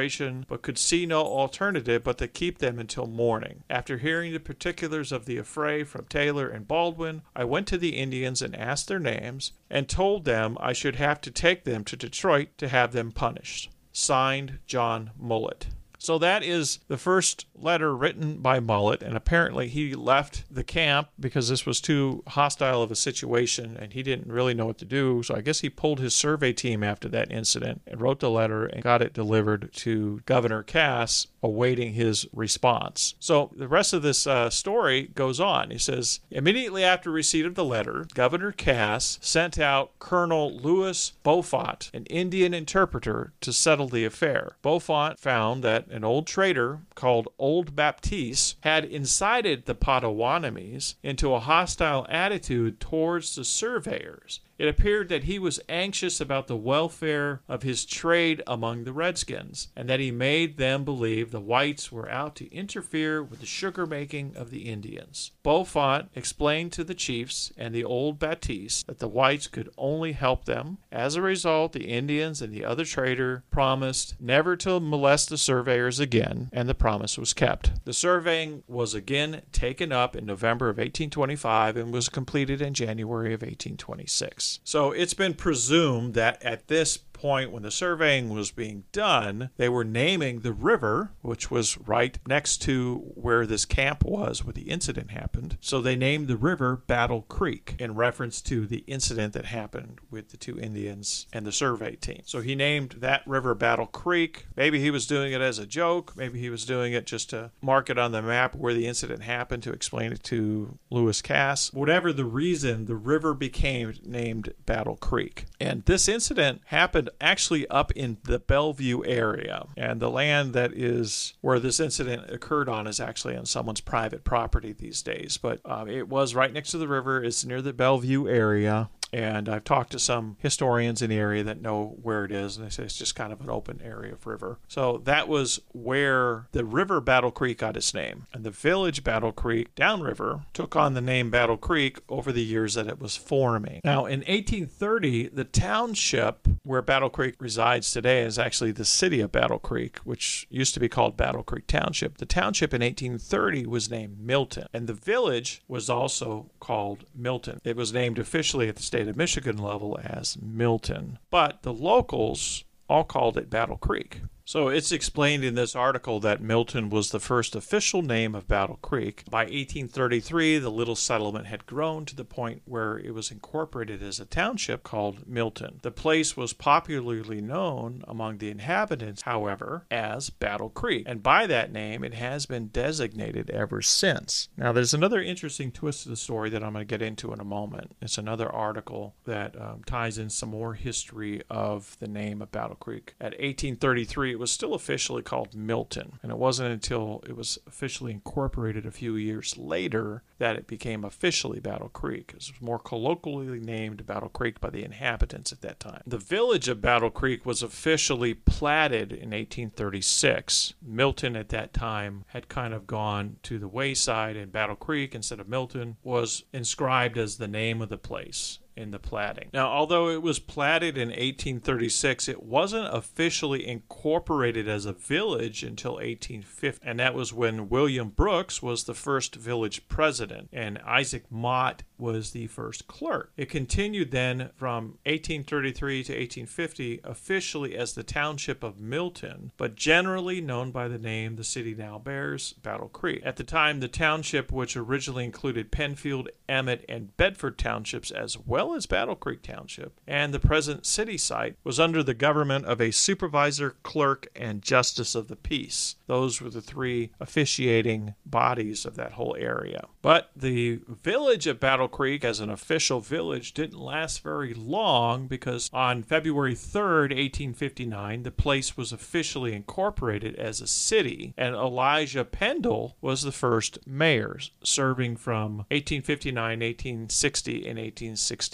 but 0.48 0.62
could 0.62 0.78
see 0.78 1.06
no 1.06 1.22
alternative 1.22 2.04
but 2.04 2.18
to 2.18 2.28
keep 2.28 2.60
them 2.60 2.80
until 2.80 3.08
morning. 3.08 3.64
After 3.70 3.98
hearing 3.98 4.32
the 4.32 4.40
particulars 4.40 5.12
of 5.12 5.26
the 5.26 5.38
affray 5.38 5.84
from 5.84 6.06
Taylor 6.06 6.48
and 6.48 6.68
Baldwin, 6.68 7.22
I 7.36 7.44
went 7.44 7.68
to 7.68 7.78
the 7.78 7.98
Indians 7.98 8.42
and 8.42 8.56
asked 8.56 8.88
their 8.88 9.00
names, 9.00 9.52
and 9.70 9.90
told 9.90 10.26
them 10.26 10.58
I 10.60 10.74
should 10.74 10.96
have 10.96 11.20
to 11.22 11.32
take 11.32 11.64
them 11.64 11.84
to 11.86 11.96
Detroit 11.96 12.50
to 12.58 12.68
have 12.68 12.94
them 12.94 13.12
punished. 13.12 13.70
Signed, 13.92 14.60
John 14.66 15.12
Mullett. 15.22 15.68
So 16.02 16.18
that 16.18 16.44
is 16.44 16.80
the 16.88 16.98
first 16.98 17.46
letter 17.54 17.96
written 17.96 18.38
by 18.38 18.60
Mullett, 18.60 19.04
and 19.04 19.16
apparently 19.16 19.68
he 19.68 19.94
left 19.94 20.44
the 20.50 20.64
camp 20.64 21.10
because 21.20 21.48
this 21.48 21.64
was 21.64 21.80
too 21.80 22.24
hostile 22.30 22.82
of 22.82 22.90
a 22.90 22.96
situation 22.96 23.78
and 23.80 23.94
he 23.94 24.02
didn't 24.02 24.32
really 24.32 24.56
know 24.56 24.66
what 24.66 24.80
to 24.80 24.86
do. 24.86 25.22
So 25.22 25.36
I 25.36 25.42
guess 25.42 25.60
he 25.60 25.70
pulled 25.70 26.00
his 26.00 26.16
survey 26.16 26.54
team 26.54 26.84
after 26.84 27.08
that 27.10 27.32
incident 27.32 27.84
and 27.86 28.02
wrote 28.02 28.20
the 28.20 28.32
letter 28.32 28.66
and 28.66 28.82
got 28.82 29.04
it 29.04 29.14
delivered 29.14 29.72
to 29.74 30.22
Governor 30.26 30.64
Cass, 30.64 31.28
awaiting 31.44 31.94
his 31.94 32.28
response. 32.34 33.14
So 33.20 33.52
the 33.56 33.68
rest 33.68 33.94
of 33.94 34.02
this 34.02 34.26
uh, 34.26 34.50
story 34.50 35.04
goes 35.14 35.40
on. 35.40 35.70
He 35.70 35.78
says 35.78 36.20
immediately 36.32 36.84
after 36.84 37.12
receipt 37.12 37.46
of 37.46 37.54
the 37.54 37.66
letter, 37.66 38.08
Governor 38.16 38.52
Cass 38.52 39.20
sent 39.22 39.60
out 39.60 39.92
Colonel 40.00 40.58
Louis 40.58 41.14
Beaufort, 41.24 41.92
an 41.94 42.06
Indian 42.08 42.56
interpreter, 42.56 43.34
to 43.42 43.54
settle 43.54 43.88
the 43.88 44.06
affair. 44.06 44.56
Beaufort 44.64 45.20
found 45.20 45.64
that 45.64 45.91
an 45.92 46.04
old 46.04 46.26
trader 46.26 46.80
called 46.96 47.28
Old 47.38 47.76
Baptiste 47.76 48.56
had 48.62 48.86
incited 48.86 49.66
the 49.66 49.76
Potawatomis 49.76 50.96
into 51.04 51.34
a 51.34 51.40
hostile 51.40 52.06
attitude 52.10 52.80
towards 52.80 53.36
the 53.36 53.44
surveyors. 53.44 54.40
It 54.62 54.68
appeared 54.68 55.10
that 55.10 55.24
he 55.24 55.40
was 55.40 55.60
anxious 55.68 56.22
about 56.22 56.46
the 56.46 56.56
welfare 56.56 57.42
of 57.50 57.64
his 57.64 57.84
trade 57.84 58.44
among 58.46 58.84
the 58.84 58.94
Redskins, 58.94 59.70
and 59.76 59.90
that 59.90 60.00
he 60.00 60.12
made 60.12 60.58
them 60.58 60.86
believe 60.86 61.32
the 61.32 61.40
whites 61.40 61.92
were 61.92 62.08
out 62.08 62.36
to 62.36 62.54
interfere 62.54 63.24
with 63.24 63.40
the 63.40 63.48
sugar 63.48 63.88
making 63.88 64.34
of 64.36 64.52
the 64.52 64.70
Indians. 64.70 65.32
Beaufort 65.42 66.10
explained 66.14 66.74
to 66.74 66.84
the 66.84 66.94
chiefs 66.94 67.52
and 67.58 67.74
the 67.74 67.84
old 67.84 68.20
Baptiste 68.20 68.86
that 68.86 69.00
the 69.00 69.08
whites 69.08 69.48
could 69.48 69.72
only 69.80 70.12
help 70.12 70.46
them. 70.46 70.78
As 70.92 71.16
a 71.16 71.24
result, 71.24 71.74
the 71.74 71.88
Indians 71.88 72.40
and 72.40 72.54
the 72.54 72.64
other 72.64 72.86
trader 72.86 73.44
promised 73.50 74.14
never 74.20 74.56
to 74.58 74.80
molest 74.80 75.30
the 75.30 75.40
surveyors 75.40 76.00
again, 76.00 76.52
and 76.54 76.70
the 76.70 76.76
promise 76.76 77.18
was 77.18 77.34
kept. 77.34 77.84
The 77.86 77.94
surveying 77.94 78.62
was 78.68 78.94
again 78.94 79.42
taken 79.52 79.92
up 79.92 80.16
in 80.16 80.28
November 80.28 80.70
of 80.70 80.78
1825 80.78 81.78
and 81.78 81.92
was 81.92 82.10
completed 82.10 82.62
in 82.62 82.76
January 82.76 83.34
of 83.34 83.42
1826. 83.42 84.51
So 84.64 84.92
it's 84.92 85.14
been 85.14 85.34
presumed 85.34 86.14
that 86.16 86.42
at 86.44 86.68
this 86.68 86.98
point 87.22 87.52
when 87.52 87.64
the 87.64 87.72
surveying 87.72 88.30
was 88.30 88.50
being 88.52 88.84
done, 88.92 89.52
they 89.58 89.70
were 89.70 89.84
naming 89.84 90.40
the 90.40 90.54
river, 90.54 91.12
which 91.22 91.52
was 91.52 91.78
right 91.78 92.18
next 92.28 92.58
to 92.64 93.12
where 93.14 93.46
this 93.46 93.64
camp 93.64 94.04
was 94.04 94.44
where 94.44 94.54
the 94.54 94.70
incident 94.70 95.12
happened. 95.12 95.58
So 95.62 95.82
they 95.82 95.96
named 95.96 96.28
the 96.28 96.38
river 96.38 96.82
Battle 96.88 97.22
Creek 97.24 97.76
in 97.78 97.96
reference 97.96 98.42
to 98.42 98.66
the 98.66 98.84
incident 98.88 99.34
that 99.34 99.46
happened 99.46 100.00
with 100.10 100.30
the 100.30 100.38
two 100.38 100.60
Indians 100.60 101.28
and 101.32 101.46
the 101.46 101.52
survey 101.52 101.96
team. 101.96 102.22
So 102.26 102.42
he 102.42 102.56
named 102.56 102.96
that 103.00 103.26
river 103.28 103.54
Battle 103.54 103.86
Creek. 103.86 104.48
Maybe 104.56 104.80
he 104.80 104.90
was 104.90 105.06
doing 105.06 105.32
it 105.32 105.42
as 105.42 105.60
a 105.60 105.68
joke. 105.68 106.14
Maybe 106.18 106.40
he 106.40 106.50
was 106.50 106.66
doing 106.66 106.94
it 106.94 107.06
just 107.06 107.30
to 107.30 107.52
mark 107.62 107.90
it 107.90 108.00
on 108.00 108.12
the 108.12 108.22
map 108.22 108.56
where 108.56 108.74
the 108.74 108.88
incident 108.88 109.22
happened 109.24 109.62
to 109.64 109.72
explain 109.72 110.12
it 110.12 110.24
to 110.24 110.80
Lewis 110.90 111.22
Cass. 111.22 111.72
Whatever 111.72 112.12
the 112.12 112.26
reason, 112.26 112.86
the 112.86 112.96
river 112.96 113.34
became 113.34 113.94
named 114.04 114.54
Battle 114.66 114.96
Creek. 114.96 115.46
And 115.60 115.86
this 115.86 116.08
incident 116.08 116.62
happened 116.66 117.11
actually 117.20 117.68
up 117.68 117.92
in 117.92 118.18
the 118.24 118.40
Bellevue 118.40 119.04
area. 119.06 119.66
And 119.76 120.00
the 120.00 120.10
land 120.10 120.54
that 120.54 120.74
is 120.74 121.34
where 121.42 121.60
this 121.60 121.80
incident 121.80 122.30
occurred 122.30 122.70
on 122.70 122.88
is 122.88 123.00
actually 123.00 123.36
on 123.36 123.46
someone's 123.46 123.82
private 123.82 124.24
property 124.24 124.74
these 124.74 125.02
days. 125.02 125.38
But 125.38 125.60
um, 125.66 125.90
it 125.90 126.08
was 126.08 126.36
right 126.36 126.54
next 126.54 126.72
to 126.72 126.78
the 126.78 126.88
river, 126.88 127.24
it's 127.24 127.46
near 127.46 127.62
the 127.62 127.74
Bellevue 127.74 128.28
area. 128.28 128.90
And 129.14 129.50
I've 129.50 129.64
talked 129.64 129.92
to 129.92 130.00
some 130.00 130.38
historians 130.40 131.02
in 131.02 131.10
the 131.10 131.18
area 131.18 131.44
that 131.44 131.62
know 131.62 131.98
where 132.02 132.24
it 132.26 132.32
is, 132.32 132.58
and 132.58 132.66
they 132.66 132.70
say 132.70 132.84
it's 132.84 132.98
just 132.98 133.16
kind 133.16 133.34
of 133.34 133.42
an 133.42 133.50
open 133.50 133.82
area 133.84 134.14
of 134.14 134.26
river. 134.26 134.60
So 134.68 135.02
that 135.06 135.28
was 135.28 135.60
where 135.74 136.48
the 136.52 136.66
river 136.66 137.02
Battle 137.02 137.32
Creek 137.32 137.60
got 137.60 137.78
its 137.78 137.94
name. 137.94 138.28
And 138.34 138.44
the 138.44 138.52
village 138.52 139.04
Battle 139.04 139.32
Creek 139.32 139.76
downriver 139.76 140.46
took 140.54 140.76
on 140.76 140.94
the 140.94 141.02
name 141.02 141.30
Battle 141.30 141.58
Creek 141.58 142.00
over 142.10 142.32
the 142.32 142.44
years 142.44 142.76
that 142.76 142.88
it 142.88 143.00
was 143.00 143.16
forming. 143.16 143.82
Now, 143.84 144.06
in 144.06 144.20
1830, 144.20 145.30
the 145.30 145.44
township 145.44 146.48
where 146.64 146.82
Battle 146.82 147.10
Creek 147.10 147.36
resides 147.40 147.92
today 147.92 148.22
is 148.22 148.40
actually 148.40 148.72
the 148.72 148.86
city 148.86 149.20
of 149.22 149.32
Battle 149.32 149.60
Creek, 149.60 149.98
which 150.00 150.48
used 150.50 150.74
to 150.74 150.80
be 150.80 150.90
called 150.90 151.18
Battle 151.18 151.44
Creek 151.44 151.68
Township. 151.68 152.18
The 152.18 152.26
township 152.26 152.74
in 152.74 152.82
1830 152.82 153.66
was 153.66 153.90
named 153.90 154.20
Milton, 154.20 154.68
and 154.74 154.88
the 154.88 154.94
village 154.94 155.62
was 155.68 155.90
also 155.90 156.50
called 156.60 157.06
Milton. 157.16 157.60
It 157.64 157.76
was 157.76 157.94
named 157.94 158.20
officially 158.20 158.70
at 158.70 158.76
the 158.76 158.84
state 158.84 159.01
of 159.08 159.18
Michigan 159.18 159.58
level 159.58 160.00
as 160.04 160.38
Milton, 160.42 161.20
but 161.30 161.64
the 161.64 161.74
locals 161.74 162.64
all 162.90 163.04
called 163.04 163.38
it 163.38 163.50
Battle 163.50 163.78
Creek. 163.78 164.22
So 164.46 164.68
it's 164.68 164.92
explained 164.92 165.44
in 165.44 165.56
this 165.56 165.76
article 165.76 166.20
that 166.22 166.42
Milton 166.42 166.90
was 166.90 167.12
the 167.12 167.20
first 167.20 167.56
official 167.56 168.02
name 168.02 168.36
of 168.36 168.48
Battle 168.48 168.80
Creek. 168.82 169.24
By 169.30 169.44
1833, 169.44 170.58
the 170.58 170.70
little 170.70 170.96
settlement 170.96 171.48
had 171.48 171.66
grown 171.66 172.06
to 172.06 172.16
the 172.16 172.26
point 172.26 172.62
where 172.66 172.98
it 172.98 173.14
was 173.14 173.32
incorporated 173.32 174.02
as 174.04 174.20
a 174.20 174.26
township 174.26 174.84
called 174.84 175.28
Milton. 175.28 175.80
The 175.84 175.92
place 175.92 176.36
was 176.36 176.54
popularly 176.54 177.42
known 177.42 178.04
among 178.08 178.38
the 178.38 178.50
inhabitants, 178.50 179.22
however, 179.24 179.86
as 179.92 180.30
Battle 180.30 180.70
Creek, 180.70 181.04
and 181.06 181.24
by 181.24 181.48
that 181.48 181.72
name 181.72 182.04
it 182.04 182.14
has 182.14 182.46
been 182.46 182.68
designated 182.68 183.50
ever 183.50 183.82
since. 183.82 184.50
Now, 184.58 184.72
there's 184.72 184.94
another 184.94 185.22
interesting 185.22 185.72
twist 185.72 186.04
to 186.04 186.10
the 186.10 186.16
story 186.16 186.50
that 186.50 186.64
I'm 186.64 186.74
going 186.74 186.86
to 186.86 186.90
get 186.90 187.02
into 187.02 187.32
in 187.34 187.40
a 187.40 187.46
moment. 187.46 187.96
It's 188.02 188.18
another 188.18 188.50
article 188.50 189.16
that 189.26 189.60
um, 189.60 189.84
ties 189.86 190.18
in 190.18 190.30
some 190.30 190.50
more 190.50 190.74
history 190.74 191.42
of 191.50 191.96
the 192.00 192.08
name 192.08 192.42
of 192.42 192.52
Battle 192.52 192.76
Creek. 192.76 193.16
At 193.20 193.32
1833, 193.34 194.31
was 194.40 194.52
still 194.52 194.74
officially 194.74 195.22
called 195.22 195.56
Milton, 195.56 196.20
and 196.22 196.32
it 196.32 196.38
wasn't 196.38 196.72
until 196.72 197.24
it 197.28 197.36
was 197.36 197.58
officially 197.68 198.12
incorporated 198.12 198.86
a 198.86 198.92
few 198.92 199.16
years 199.16 199.58
later 199.58 200.24
that 200.38 200.56
it 200.56 200.68
became 200.68 201.04
officially 201.04 201.60
Battle 201.60 201.90
Creek. 201.90 202.30
It 202.30 202.36
was 202.36 202.54
more 202.62 202.80
colloquially 202.80 203.60
named 203.60 204.06
Battle 204.06 204.30
Creek 204.30 204.60
by 204.60 204.70
the 204.70 204.84
inhabitants 204.84 205.52
at 205.52 205.62
that 205.62 205.80
time. 205.80 206.02
The 206.06 206.18
village 206.18 206.68
of 206.68 206.82
Battle 206.82 207.10
Creek 207.10 207.46
was 207.46 207.64
officially 207.64 208.34
platted 208.34 209.12
in 209.12 209.32
1836. 209.32 210.74
Milton 210.82 211.36
at 211.36 211.50
that 211.50 211.74
time 211.74 212.26
had 212.28 212.50
kind 212.50 212.74
of 212.74 212.88
gone 212.88 213.38
to 213.44 213.60
the 213.60 213.68
wayside, 213.68 214.36
and 214.36 214.52
Battle 214.52 214.76
Creek, 214.76 215.16
instead 215.16 215.40
of 215.40 215.48
Milton, 215.48 215.98
was 216.04 216.44
inscribed 216.54 217.18
as 217.18 217.38
the 217.38 217.48
name 217.48 217.82
of 217.82 217.90
the 217.90 217.98
place 217.98 218.60
in 218.82 218.92
the 218.92 219.00
platting. 219.00 219.50
Now, 219.54 219.68
although 219.68 220.10
it 220.10 220.22
was 220.22 220.40
platted 220.40 220.98
in 220.98 221.10
1836, 221.10 222.28
it 222.28 222.44
wasn't 222.44 222.94
officially 222.94 223.68
incorporated 223.68 224.68
as 224.68 224.86
a 224.86 224.94
village 224.94 225.64
until 225.64 225.94
1850, 225.94 226.82
and 226.84 227.00
that 227.00 227.14
was 227.14 227.32
when 227.32 227.70
William 227.70 228.10
Brooks 228.10 228.62
was 228.62 228.84
the 228.84 228.94
first 228.94 229.36
village 229.36 229.88
president 229.88 230.50
and 230.52 230.80
Isaac 230.80 231.26
Mott 231.30 231.84
was 231.98 232.32
the 232.32 232.48
first 232.48 232.88
clerk. 232.88 233.32
It 233.38 233.50
continued 233.50 234.12
then 234.12 234.50
from 234.56 234.98
1833 235.06 236.04
to 236.04 236.14
1850 236.14 237.02
officially 237.04 237.78
as 237.78 237.94
the 237.94 238.04
township 238.04 238.64
of 238.64 238.80
Milton, 238.80 239.52
but 239.58 239.76
generally 239.76 240.42
known 240.42 240.72
by 240.72 240.88
the 240.88 240.98
name 240.98 241.36
the 241.36 241.44
city 241.44 241.76
now 241.76 242.00
bears, 242.00 242.54
Battle 242.54 242.90
Creek. 242.90 243.22
At 243.24 243.36
the 243.36 243.44
time, 243.44 243.80
the 243.80 243.88
township, 243.88 244.52
which 244.52 244.76
originally 244.76 245.26
included 245.26 245.72
Penfield, 245.72 246.30
Emmett, 246.50 246.84
and 246.90 247.16
Bedford 247.18 247.58
townships 247.58 248.10
as 248.10 248.38
well 248.38 248.71
well 248.72 248.78
as 248.78 248.86
Battle 248.86 249.18
Creek 249.18 249.42
Township. 249.42 250.00
And 250.08 250.34
the 250.34 250.40
present 250.40 250.86
city 250.86 251.18
site 251.18 251.58
was 251.62 251.78
under 251.78 252.02
the 252.02 252.14
government 252.14 252.66
of 252.66 252.80
a 252.80 252.92
supervisor, 252.92 253.76
clerk, 253.84 254.30
and 254.34 254.62
justice 254.62 255.14
of 255.14 255.28
the 255.28 255.36
peace. 255.36 255.98
Those 256.08 256.42
were 256.42 256.50
the 256.50 256.62
three 256.62 257.12
officiating 257.20 258.16
bodies 258.26 258.86
of 258.86 258.96
that 258.96 259.14
whole 259.14 259.36
area. 259.38 259.88
But 260.02 260.32
the 260.34 260.80
village 260.88 261.48
of 261.48 261.60
Battle 261.60 261.90
Creek 261.90 262.24
as 262.24 262.40
an 262.40 262.50
official 262.50 263.02
village 263.02 263.54
didn't 263.54 263.78
last 263.78 264.24
very 264.24 264.54
long 264.54 265.28
because 265.28 265.70
on 265.74 266.04
February 266.04 266.56
3rd, 266.56 267.12
1859, 267.12 268.24
the 268.24 268.32
place 268.32 268.78
was 268.78 268.94
officially 268.94 269.54
incorporated 269.54 270.36
as 270.36 270.62
a 270.62 270.68
city, 270.68 271.34
and 271.38 271.56
Elijah 271.56 272.24
Pendill 272.24 272.94
was 273.02 273.24
the 273.24 273.34
first 273.34 273.86
mayor, 273.86 274.40
serving 274.64 275.18
from 275.18 275.58
1859, 275.70 276.36
1860, 276.36 277.56
and 277.56 277.78
1861. 277.78 278.51